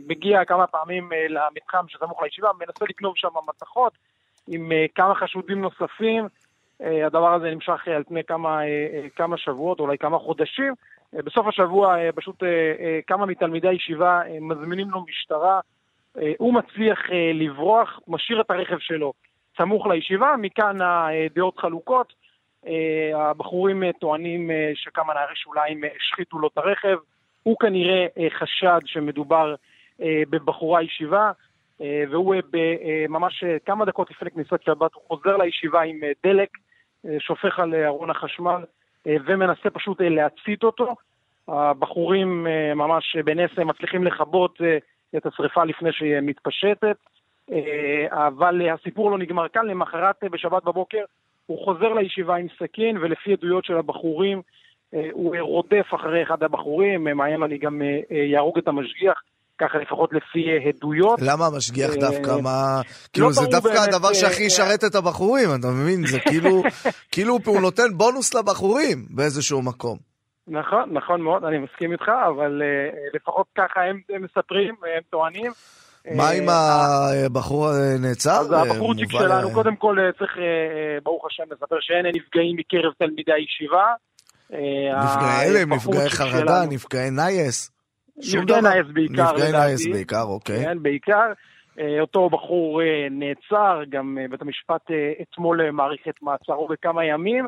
[0.07, 3.93] מגיע כמה פעמים למתחם שסמוך לישיבה, מנסה לגנוב שם מתכות
[4.47, 6.27] עם כמה חשודים נוספים.
[7.05, 8.59] הדבר הזה נמשך על פני כמה,
[9.15, 10.73] כמה שבועות, אולי כמה חודשים.
[11.15, 15.59] אה, בסוף השבוע אה, פשוט אה, כמה מתלמידי הישיבה מזמינים לו משטרה.
[16.37, 16.99] הוא מצליח
[17.33, 19.13] לברוח, משאיר את הרכב שלו
[19.57, 22.13] סמוך לישיבה, מכאן הדעות חלוקות.
[23.15, 26.97] הבחורים טוענים שכמה נערי שוליים השחיתו לו את הרכב.
[27.43, 29.55] הוא כנראה אה, חשד שמדובר
[29.99, 31.31] בבחורה ישיבה,
[31.79, 32.35] והוא
[33.09, 36.49] ממש כמה דקות לפני כניסת שבת, הוא חוזר לישיבה עם דלק,
[37.19, 38.63] שופך על ארון החשמל
[39.07, 40.95] ומנסה פשוט אה, להצית אותו.
[41.47, 44.77] הבחורים אה, ממש אה, בנס אה, מצליחים לכבות אה,
[45.17, 46.97] את השרפה לפני שהיא אה, מתפשטת,
[47.51, 51.03] אה, אבל אה, הסיפור לא נגמר כאן, למחרת אה, בשבת בבוקר
[51.45, 54.41] הוא חוזר לישיבה עם סכין, ולפי עדויות של הבחורים,
[54.93, 58.67] אה, הוא אה, רודף אחרי אחד הבחורים, אה, מאיים אני גם אה, אה, יהרוג את
[58.67, 59.21] המשגיח,
[59.61, 61.19] ככה לפחות לפי עדויות.
[61.21, 62.81] למה המשגיח אה, דווקא, מה...
[63.13, 66.07] כאילו, זה דווקא הדבר אה, שהכי ישרת את הבחורים, אתה מבין?
[66.07, 66.63] זה כאילו,
[67.11, 69.97] כאילו הוא נותן בונוס לבחורים באיזשהו מקום.
[70.47, 75.51] נכון, נכון מאוד, אני מסכים איתך, אבל אה, לפחות ככה הם, מספרים, הם טוענים.
[76.15, 78.39] מה עם הבחור הנעצר?
[78.39, 80.31] אז הבחורצ'יק שלנו, קודם כל צריך,
[81.03, 83.85] ברוך השם, לספר שאין נפגעים מקרב תלמידי הישיבה.
[85.03, 87.80] נפגעי הלם, נפגעי חרדה, נפגעי nice.
[88.17, 88.61] נפגעי.
[88.61, 89.51] nice בעיקר, נפגעי.
[89.51, 90.65] nice בעיקר, אוקיי.
[90.65, 91.33] כן, בעיקר.
[91.79, 96.67] אה, אותו בחור אה, נעצר, גם אה, בית המשפט אה, אתמול אה, מאריך את מעצרו
[96.67, 97.47] בכמה ימים,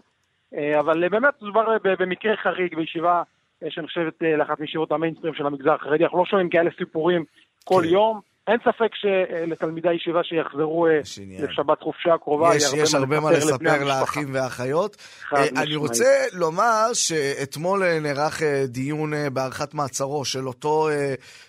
[0.55, 3.23] אה, אבל אה, באמת מדובר אה, במקרה חריג בישיבה
[3.63, 7.23] אה, שנחשבת אה, לאחת מישיבות המיינסטרים של המגזר החרדי, אנחנו לא שומעים כאלה סיפורים
[7.63, 7.89] כל כן.
[7.89, 8.32] יום.
[8.47, 10.99] אין ספק שלתלמידי הישיבה שיחזרו אה.
[11.43, 13.83] לשבת חופשה הקרובה, יש, יש הרבה מה לספר.
[13.83, 14.97] לאחים ואחיות.
[15.33, 15.43] אה.
[15.63, 20.89] אני רוצה לומר שאתמול אה, נערך דיון בהארכת מעצרו של אותו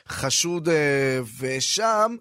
[0.08, 0.68] חשוד,
[1.40, 2.16] ושם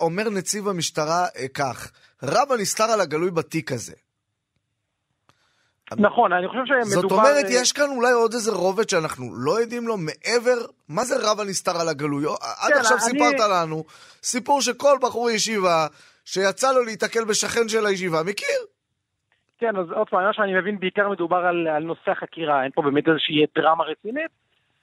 [0.00, 1.90] אומר נציב המשטרה כך,
[2.22, 3.94] רב הנסתר על הגלוי בתיק הזה.
[5.98, 7.00] נכון, אני חושב שמדובר...
[7.00, 11.04] זאת אומרת, אה, יש כאן אולי עוד איזה רובד שאנחנו לא יודעים לו מעבר, מה
[11.04, 12.24] זה רב הנסתר על הגלוי?
[12.26, 13.84] עד כן, עכשיו סיפרת לנו
[14.22, 15.86] סיפור שכל בחור ישיבה
[16.24, 18.58] שיצא לו להיתקל בשכן של הישיבה מכיר.
[19.58, 22.82] כן, אז עוד פעם, מה שאני מבין, בעיקר מדובר על, על נושא החקירה, אין פה
[22.82, 24.30] באמת איזושהי דרמה רצינית.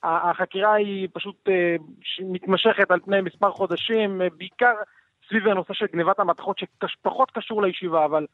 [0.04, 1.76] החקירה היא פשוט אה,
[2.20, 4.74] מתמשכת על פני מספר חודשים, אה, בעיקר
[5.30, 6.58] סביב הנושא של גניבת המתכות,
[6.88, 8.28] שפחות קשור לישיבה, אבל אה,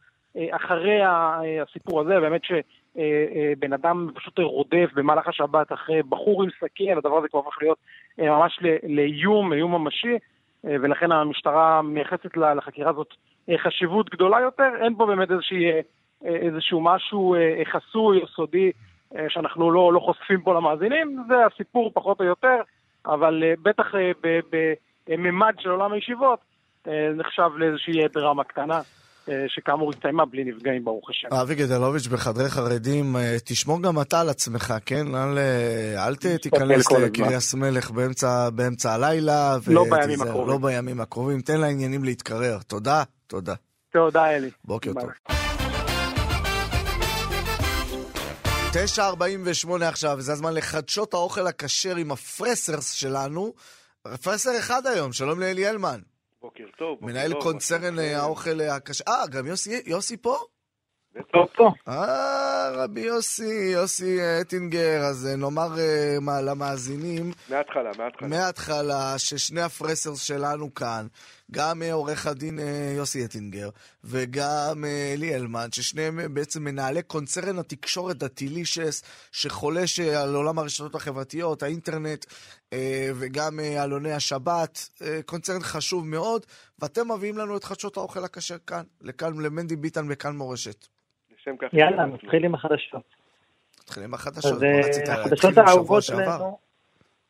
[0.51, 6.49] אחרי ה- אה, הסיפור הזה, באמת שבן אדם פשוט רודף במהלך השבת אחרי בחור עם
[6.59, 7.77] סכין, הדבר הזה כבר הפך להיות
[8.19, 10.13] אה, ממש לאיום, איום ממשי,
[10.67, 13.07] אה, ולכן המשטרה מייחסת לחקירה הזאת
[13.49, 14.69] אה, חשיבות גדולה יותר.
[14.83, 15.65] אין פה באמת איזושהי...
[15.71, 15.79] אה,
[16.25, 18.71] איזשהו משהו אה, חסוי או סודי
[19.15, 22.57] אה, שאנחנו לא, לא חושפים פה למאזינים, זה הסיפור פחות או יותר,
[23.05, 24.11] אבל אה, בטח אה,
[25.07, 26.39] בממד של עולם הישיבות
[26.87, 28.81] אה, נחשב לאיזושהי דרמה קטנה, אה,
[29.47, 31.27] שכאמור הסתיימה בלי נפגעים ברוך השם.
[31.31, 35.15] אבי גדלוביץ' בחדרי חרדים, אה, תשמור גם אתה על עצמך, כן?
[35.15, 36.91] אל, אה, אל תיכנס.
[36.91, 39.57] לקריאס מלך באמצע, באמצע הלילה.
[39.67, 40.47] לא ותיזהר, בימים הקרובים.
[40.47, 41.41] לא בימים הקרובים.
[41.41, 42.57] תן לעניינים להתקרר.
[42.67, 43.53] תודה, תודה.
[43.91, 44.49] תודה אלי.
[44.63, 44.91] בוקר.
[44.93, 45.09] טוב.
[48.71, 53.53] 9.48 עכשיו, וזה הזמן לחדשות האוכל הכשר עם הפרסרס שלנו.
[54.23, 55.99] פרסר אחד היום, שלום לאלי אלמן.
[56.45, 56.99] בוקר טוב.
[56.99, 58.23] בוקר מנהל טוב, קונצרן אה, טוב.
[58.23, 59.03] האוכל הכשר.
[59.07, 60.37] אה, גם יוסי, יוסי פה?
[61.87, 67.31] אה, רבי יוסי, יוסי אטינגר, אז אה, נאמר אה, למאזינים...
[67.49, 68.27] מההתחלה, מההתחלה.
[68.27, 71.07] מההתחלה, ששני הפרסרס שלנו כאן,
[71.51, 72.59] גם עורך הדין
[72.97, 73.69] יוסי אטינגר,
[74.03, 82.25] וגם אלי אלמן, ששניהם בעצם מנהלי קונצרן התקשורת הטילישס, שחולש על עולם הרשתות החברתיות, האינטרנט,
[83.19, 84.89] וגם עלוני השבת,
[85.25, 86.45] קונצרן חשוב מאוד,
[86.79, 90.87] ואתם מביאים לנו את חדשות האוכל הכשר כאן, לכאן, למנדי ביטן וכאן מורשת.
[91.73, 93.03] יאללה, נתחיל עם החדשות.
[93.83, 94.53] נתחיל עם החדשות.
[94.53, 94.63] אז
[95.07, 96.57] החדשות האהובות שלנו...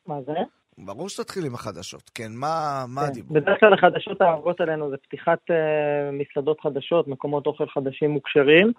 [0.07, 0.33] מה זה?
[0.77, 3.07] ברור שתתחיל עם החדשות, כן, מה, מה כן.
[3.07, 3.37] הדיבור?
[3.37, 5.53] בדרך כלל החדשות האהובות עלינו זה פתיחת uh,
[6.11, 8.71] מסעדות חדשות, מקומות אוכל חדשים מוכשרים.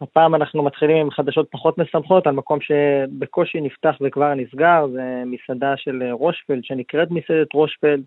[0.00, 5.76] הפעם אנחנו מתחילים עם חדשות פחות משמחות, על מקום שבקושי נפתח וכבר נסגר, זה מסעדה
[5.76, 8.02] של רושפלד, שנקראת מסעדת רושפלד.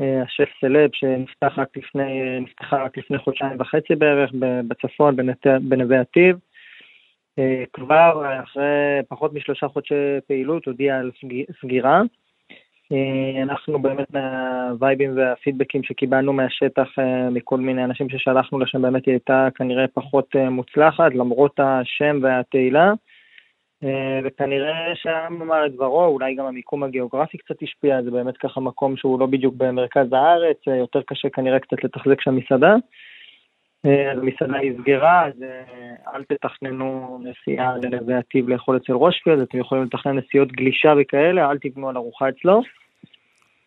[0.00, 4.30] אה, השף סלב שנפתחה רק לפני, נפתחה רק לפני חודשיים וחצי בערך
[4.68, 5.16] בצפון,
[5.60, 6.36] בנווה עתיב.
[7.38, 9.94] אה, כבר אחרי פחות משלושה חודשי
[10.26, 11.10] פעילות הודיעה על
[11.62, 12.02] סגירה.
[12.92, 16.88] אה, אנחנו באמת מהווייבים והפידבקים שקיבלנו מהשטח
[17.30, 22.92] מכל מיני אנשים ששלחנו לשם, באמת היא הייתה כנראה פחות מוצלחת, למרות השם והתהילה.
[23.84, 28.60] אה, וכנראה שהעם אמר את דברו, אולי גם המיקום הגיאוגרפי קצת השפיע, זה באמת ככה
[28.60, 32.74] מקום שהוא לא בדיוק במרכז הארץ, אה, יותר קשה כנראה קצת לתחזק שם מסעדה.
[33.86, 35.34] אה, המסעדה נסגרה, אז
[36.14, 41.58] אל תתכננו נסיעה לנווה עתיב לאכול אצל רושפלד, אתם יכולים לתכנן נסיעות גלישה וכאלה, אל
[41.58, 42.62] תבנו על ארוחה אצלו.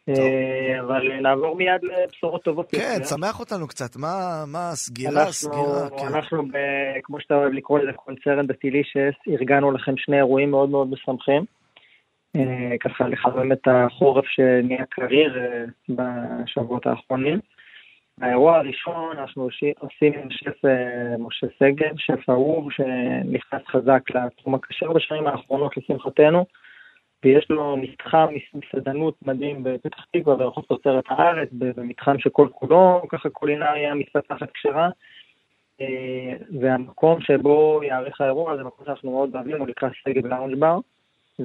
[0.10, 2.72] אה, אבל נעבור מיד לבשורות טובות.
[2.72, 3.96] כן, שמח אותנו קצת.
[4.48, 5.26] מה הסגירה?
[5.26, 6.06] סגירה, כן.
[6.16, 6.44] אנחנו,
[7.04, 11.46] כמו שאתה אוהב לקרוא לזה, קונצרן דתילישס, ארגנו לכם שני אירועים מאוד מאוד משמחים.
[12.36, 17.40] אה, ככה לכוון את החורף שנהיה קריר אה, בשבועות האחרונים.
[18.22, 19.48] האירוע הראשון אנחנו
[19.80, 20.66] עושים עם שף
[21.20, 26.46] משה שגב, שף אהוב, שנכנס חזק לתחום הכשר בשנים האחרונות לשמחתנו.
[27.24, 33.94] ויש לו מתחם מסעדנות מדהים בפתח תקווה ברחוב תוצרת הארץ, במתחם שכל כולו ככה קולינריה
[33.96, 34.90] מתפתחת כשרה.
[35.82, 40.78] אה, והמקום שבו יארך האירוע זה מקום שאנחנו מאוד אוהבים, הוא נקרא שגב לאונג' בר.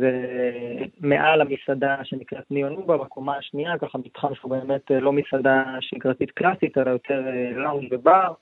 [0.01, 6.79] ומעל המסעדה שנקראת ניונובה, בקומה השנייה, ככה מתחם שהוא באמת אה, לא מסעדה שגרתית קלאסית,
[6.79, 7.23] אלא יותר
[7.57, 8.33] לאונג' אה, ובר.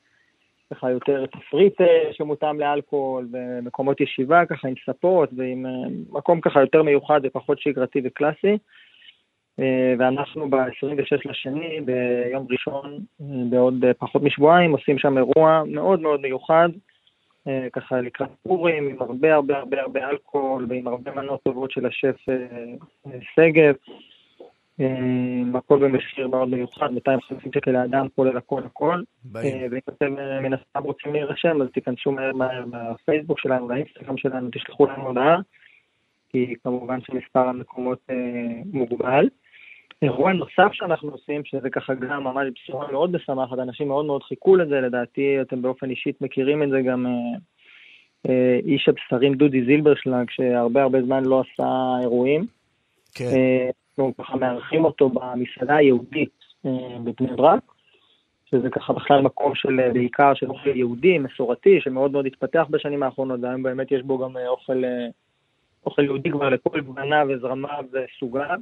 [0.70, 5.66] ככה יותר תפריט אה, שמותאם לאלכוהול, ומקומות ישיבה ככה עם ספות, ועם
[6.11, 8.59] מקום ככה יותר מיוחד ופחות שגרתי וקלאסי.
[9.98, 12.98] ואנחנו ב-26 לשני, ביום ראשון,
[13.50, 16.68] בעוד פחות משבועיים, עושים שם אירוע מאוד מאוד מיוחד,
[17.72, 22.16] ככה לקראת פורים, עם הרבה הרבה הרבה הרבה אלכוהול ועם הרבה מנות טובות של השף
[23.20, 23.74] שגב.
[24.80, 29.03] אה, הכל במחיר מאוד מיוחד, 250 שקל לאדם, כולל הכל הכל.
[29.36, 34.16] אה, ואם אתם אה, מן הסתם רוצים להירשם, אז תיכנסו מהר מהר בפייסבוק שלנו, לאינסטגרם
[34.16, 35.38] שלנו, תשלחו לנו הודעה,
[36.28, 37.99] כי כמובן שמספר המקומות
[38.72, 39.28] מוגבל.
[40.05, 44.57] אירוע נוסף שאנחנו עושים, שזה ככה גם ממש בשורה מאוד משמחת, אנשים מאוד מאוד חיכו
[44.57, 47.07] לזה, לדעתי אתם באופן אישית מכירים את זה גם
[48.64, 51.68] איש הבשרים דודי זילברשלג, שהרבה הרבה זמן לא עשה
[52.02, 52.46] אירועים.
[53.14, 53.24] כן.
[53.98, 57.62] אנחנו ככה מארחים אותו במסעדה היהודית אה, בבני ברק,
[58.50, 63.02] שזה ככה בכלל מקום של אה, בעיקר של אוכל יהודי, מסורתי, שמאוד מאוד התפתח בשנים
[63.02, 64.82] האחרונות, והיום באמת יש בו גם אה, אוכל,
[65.86, 68.59] אוכל יהודי כבר לכל גווניו וזרמיו וסוגיו.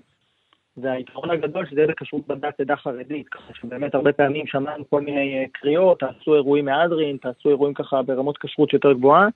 [0.76, 5.46] והיתרון הגדול שזה יהיה בכשרות בדת עדה חרדית, ככה שבאמת הרבה פעמים שמענו כל מיני
[5.52, 9.28] קריאות, תעשו אירועים מהדרין, תעשו אירועים ככה ברמות כשרות שיותר גבוהה.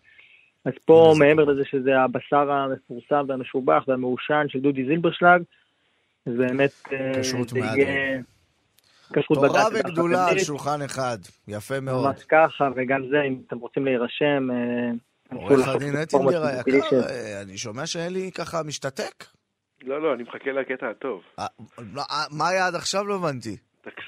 [0.64, 5.42] אז פה מעבר לזה שזה הבשר המפורסם והמשובח והמעושן של דודי זילברשלג,
[6.26, 6.72] זה באמת...
[6.92, 8.22] אה, כשרות מהדרין.
[9.12, 9.50] כשרות בדת.
[9.50, 11.18] תורה וגדולה על שולחן אחד,
[11.48, 12.06] יפה מאוד.
[12.06, 14.48] ממש ככה, וגם זה, אם אתם רוצים להירשם...
[14.50, 19.35] אה, עורך הדין אטינגר היקר, אה, אני שומע שאלי ככה משתתק.
[19.86, 21.22] לא, לא, אני מחכה לקטע הטוב.
[21.94, 22.02] לא,
[22.38, 23.06] מה היה עד עכשיו?
[23.06, 23.56] לא הבנתי.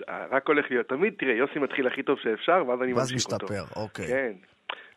[0.08, 0.88] רק הולך להיות.
[0.88, 3.46] תמיד, תראה, יוסי מתחיל הכי טוב שאפשר, ואז אני ממשיך אותו.
[3.46, 4.06] ואז משתפר, אוקיי.
[4.06, 4.32] כן.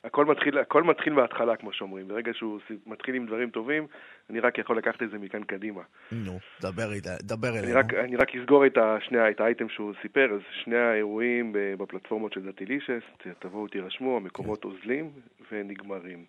[0.03, 2.07] הכל מתחיל, הכל מתחיל מההתחלה, כמו שאומרים.
[2.07, 3.87] ברגע שהוא מתחיל עם דברים טובים,
[4.29, 5.81] אני רק יכול לקחת את זה מכאן קדימה.
[6.11, 6.89] נו, דבר,
[7.21, 7.63] דבר אלינו.
[7.63, 12.33] אני רק, אני רק אסגור את, השני, את האייטם שהוא סיפר, אז שני האירועים בפלטפורמות
[12.33, 13.03] של דתילישס,
[13.39, 15.11] תבואו תירשמו, המקומות אוזלים
[15.51, 16.25] ונגמרים.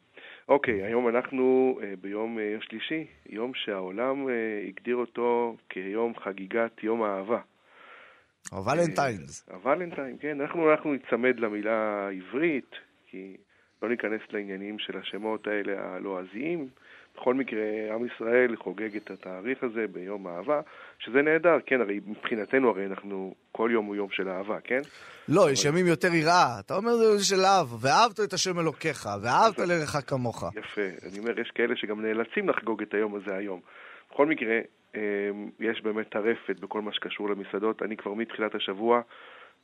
[0.49, 4.35] אוקיי, היום אנחנו אה, ביום אה, שלישי, יום שהעולם אה,
[4.69, 7.41] הגדיר אותו כיום חגיגת יום האהבה.
[8.51, 9.49] הוולנטיינס.
[9.49, 12.71] הוולנטיין, כן, אנחנו, אנחנו ניצמד למילה העברית,
[13.07, 13.37] כי
[13.83, 16.69] לא ניכנס לעניינים של השמות האלה הלועזיים,
[17.17, 17.63] בכל מקרה,
[17.95, 20.61] עם ישראל חוגג את התאריך הזה ביום אהבה,
[20.99, 24.81] שזה נהדר, כן, הרי מבחינתנו הרי אנחנו, כל יום הוא יום של אהבה, כן?
[25.29, 26.61] לא, יש ימים יותר יראה.
[26.61, 30.45] אתה אומר זה של אהב, ואהבת את השם אלוקיך, ואהבת לרעך כמוך.
[30.57, 31.09] יפה.
[31.11, 33.61] אני אומר, יש כאלה שגם נאלצים לחגוג את היום הזה היום.
[34.11, 34.59] בכל מקרה,
[34.95, 35.01] אמ,
[35.61, 37.83] יש באמת טרפת בכל מה שקשור למסעדות.
[37.83, 39.03] אני כבר מתחילת השבוע, אה,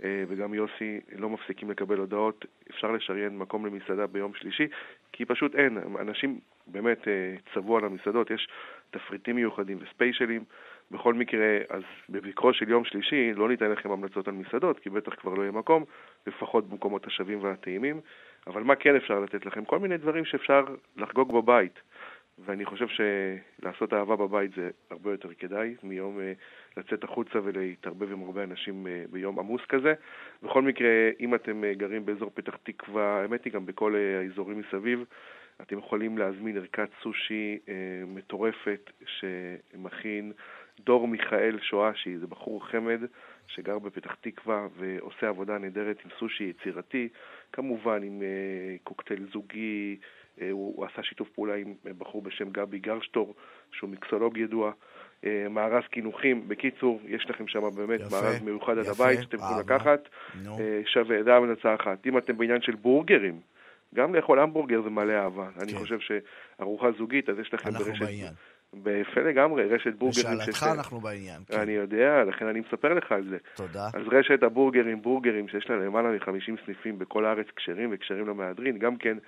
[0.03, 2.45] וגם יוסי, לא מפסיקים לקבל הודעות.
[2.71, 4.67] אפשר לשריין מקום למסעדה ביום שלישי,
[5.13, 5.79] כי פשוט אין.
[6.01, 8.49] אנשים באמת אה, צבעו על המסעדות, יש
[8.91, 10.45] תפריטים מיוחדים וספיישלים.
[10.91, 15.15] בכל מקרה, אז בביקרו של יום שלישי לא ניתן לכם המלצות על מסעדות, כי בטח
[15.15, 15.85] כבר לא יהיה מקום,
[16.27, 18.01] לפחות במקומות השווים והטעימים.
[18.47, 19.65] אבל מה כן אפשר לתת לכם?
[19.65, 20.65] כל מיני דברים שאפשר
[20.97, 21.81] לחגוג בבית.
[22.45, 28.23] ואני חושב שלעשות אהבה בבית זה הרבה יותר כדאי מיום uh, לצאת החוצה ולהתערבב עם
[28.23, 29.95] הרבה אנשים uh, ביום עמוס כזה.
[30.43, 30.89] בכל מקרה,
[31.21, 35.05] אם אתם uh, גרים באזור פתח תקווה, האמת היא גם בכל האזורים מסביב,
[35.63, 37.59] אתם יכולים להזמין ערכת סושי
[38.07, 40.33] מטורפת שמכין
[40.81, 43.01] דור מיכאל שואשי, זה בחור חמד
[43.47, 47.09] שגר בפתח תקווה ועושה עבודה נהדרת עם סושי יצירתי,
[47.53, 48.23] כמובן עם
[48.85, 49.99] קוקטייל זוגי,
[50.51, 53.35] הוא, הוא עשה שיתוף פעולה עם בחור בשם גבי גרשטור,
[53.73, 54.73] שהוא מיקסולוג ידוע.
[55.23, 59.59] uh, מארז קינוחים, בקיצור, יש לכם שם באמת יפה, מארז מיוחד עד הבית שאתם יכולים
[59.59, 60.09] לקחת,
[60.87, 62.07] שווה, זה המלצה אחת.
[62.07, 63.41] אם אתם בעניין של בורגרים,
[63.95, 65.49] גם לאכול המבורגר זה מלא אהבה.
[65.55, 65.61] כן.
[65.61, 68.03] אני חושב שארוחה זוגית, אז יש לכם אנחנו ברשת...
[68.03, 68.33] בעניין.
[68.73, 70.39] ביפה לגמרי, רשת בורגרים.
[70.39, 71.43] לשאלתך אנחנו בעניין.
[71.47, 71.61] כן.
[71.61, 73.37] אני יודע, לכן אני מספר לך על זה.
[73.57, 73.87] תודה.
[73.95, 78.97] אז רשת הבורגרים, בורגרים, שיש לה למעלה מ-50 סניפים בכל הארץ, כשרים וכשרים למהדרין, גם
[78.97, 79.19] כן,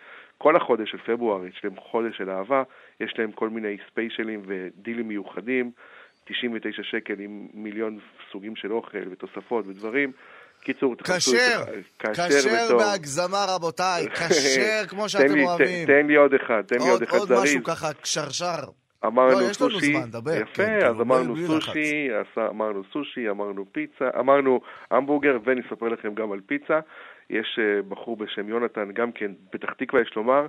[0.42, 2.62] כל החודש של פברואר, יש להם חודש של אהבה,
[3.00, 5.70] יש להם כל מיני ספיישלים ודילים מיוחדים,
[6.24, 7.98] 99 שקל עם מיליון
[8.32, 10.12] סוגים של אוכל ותוספות ודברים.
[10.60, 11.80] קיצור, תחפשו את זה.
[11.98, 15.86] כשר, כשר בהגזמה רבותיי, כשר כמו שאתם לי, אוהבים.
[15.86, 17.30] תן לי עוד אחד, תן לי עוד אחד זריז.
[17.30, 18.64] עוד משהו ככה, קשרשר.
[19.06, 20.32] אמרנו לא, סושי, זמן, דבר.
[20.32, 24.60] יפה, כן, אז כן, אמרנו סושי, עשה, אמרנו סושי, אמרנו פיצה, אמרנו
[24.90, 26.80] המבורגר, ונספר לכם גם על פיצה.
[27.30, 30.46] יש uh, בחור בשם יונתן, גם כן, פתח תקווה יש לומר,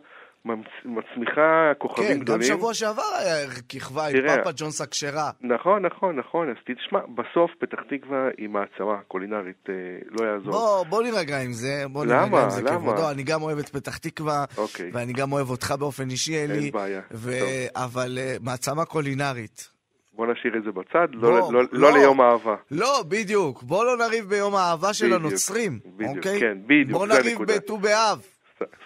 [0.85, 2.41] מצמיחה כוכבים כן, גדולים.
[2.41, 5.31] כן, גם שבוע שעבר היה כיכבה עם פאפה ג'ונס הכשרה.
[5.41, 9.73] נכון, נכון, נכון, אז תשמע, בסוף פתח תקווה היא מעצמה קולינרית, אה,
[10.09, 10.51] לא יעזור.
[10.51, 12.19] בוא, בוא נירגע עם זה, בוא למה?
[12.25, 12.77] נירגע עם זה למה?
[12.79, 13.11] כבודו.
[13.11, 14.89] אני גם אוהב את פתח תקווה, אוקיי.
[14.93, 16.63] ואני גם אוהב אותך באופן אישי, אלי.
[16.63, 17.01] אין בעיה.
[17.11, 17.31] ו...
[17.39, 17.83] טוב.
[17.83, 19.80] אבל uh, מעצמה קולינרית.
[20.21, 21.69] בוא נשאיר את זה בצד, בוא, לא, לא, לא.
[21.71, 22.55] לא ליום האהבה.
[22.71, 23.63] לא, בדיוק.
[23.63, 26.39] בוא לא נריב ביום האהבה של בדיוק, הנוצרים, בדיוק, אוקיי?
[26.39, 27.41] כן, בדיוק, בוא נריב.
[27.41, 28.21] בט"ו באב.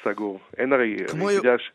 [0.05, 0.39] סגור.
[0.57, 1.71] אין הרי, כמו אני י- יודע ש...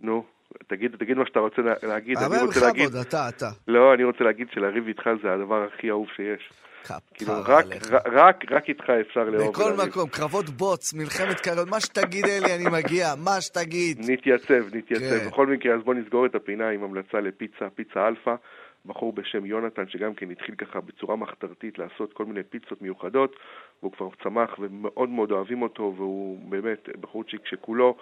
[0.00, 0.24] נו,
[0.66, 2.16] תגיד, תגיד מה שאתה רוצה לה- להגיד.
[2.18, 2.84] אני אבל רוצה להגיד...
[2.88, 3.48] בכבוד, אתה, אתה.
[3.68, 6.50] לא, אני רוצה להגיד שלריב איתך זה הדבר הכי אהוב שיש.
[7.14, 7.64] כאילו, רק.
[7.90, 9.88] רק, רק, רק איתך אפשר לאהוב בכל ולריב.
[9.88, 13.98] מקום, קרבות בוץ, מלחמת קריות, מה שתגיד, אלי, אני מגיע, מה שתגיד.
[14.10, 15.18] נתייצב, נתייצב.
[15.20, 15.26] כן.
[15.28, 18.34] בכל מקרה, אז בוא נסגור את הפינה עם המלצה לפיצה, פיצה אלפא.
[18.86, 23.36] בחור בשם יונתן, שגם כן התחיל ככה בצורה מחתרתית לעשות כל מיני פיצות מיוחדות,
[23.82, 27.96] והוא כבר צמח ומאוד מאוד אוהבים אותו, והוא באמת בחורצ'יק שכולו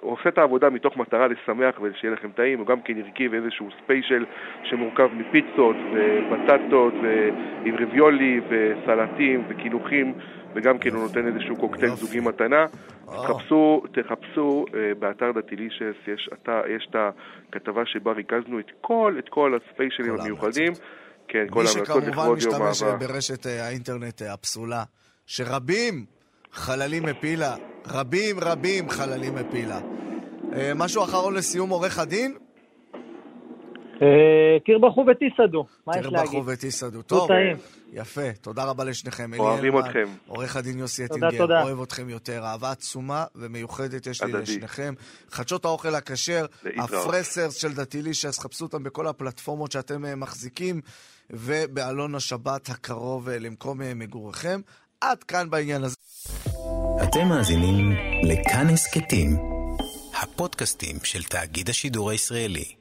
[0.00, 3.68] הוא עושה את העבודה מתוך מטרה לשמח ושיהיה לכם טעים, הוא גם כן הרכיב איזשהו
[3.82, 4.24] ספיישל
[4.64, 10.14] שמורכב מפיצות ובטטות ועם רביולי וסלטים וקינוחים
[10.54, 11.94] וגם כן הוא נותן איזשהו קוקטייל.
[11.94, 12.64] זוגי מתנה.
[13.06, 13.22] או.
[13.22, 16.48] תחפשו, תחפשו אה, באתר דטילישס, יש, את
[16.94, 20.72] הכתבה שבה ריכזנו את כל, את כל הספיישלים המיוחדים.
[21.28, 23.06] כן, כל מי ההמלצות שכמובן לכבוד יום משתמש אהבה.
[23.06, 24.84] ברשת אה, האינטרנט אה, הפסולה,
[25.26, 26.04] שרבים
[26.52, 27.54] חללים מפילה,
[27.86, 29.80] רבים רבים חללים מפילה.
[30.52, 32.34] אה, משהו אחרון לסיום עורך הדין?
[34.02, 36.18] אה, תרבחו ותיסעדו, מה יש להגיד?
[36.18, 37.02] תרבחו ותיסעדו.
[37.02, 37.30] טוב.
[37.92, 39.30] יפה, תודה רבה לשניכם.
[39.38, 40.06] אוהבים אתכם.
[40.26, 41.62] עורך הדין יוסי תודה, אטינגר, תודה.
[41.62, 42.44] אוהב אתכם יותר.
[42.44, 44.32] אהבה עצומה ומיוחדת יש לי.
[44.32, 44.94] לשניכם.
[45.30, 46.46] חדשות האוכל הכשר.
[46.78, 50.80] הפרסרס של דתילישס, חפשו אותם בכל הפלטפורמות שאתם אה, מחזיקים,
[51.30, 54.60] ובעלון השבת הקרוב אה, למקום מגוריכם.
[55.00, 55.96] עד כאן בעניין הזה.
[57.02, 57.92] אתם מאזינים
[58.22, 59.36] לכאן הסכתים,
[60.22, 62.79] הפודקאסטים של תאגיד השידור הישראלי.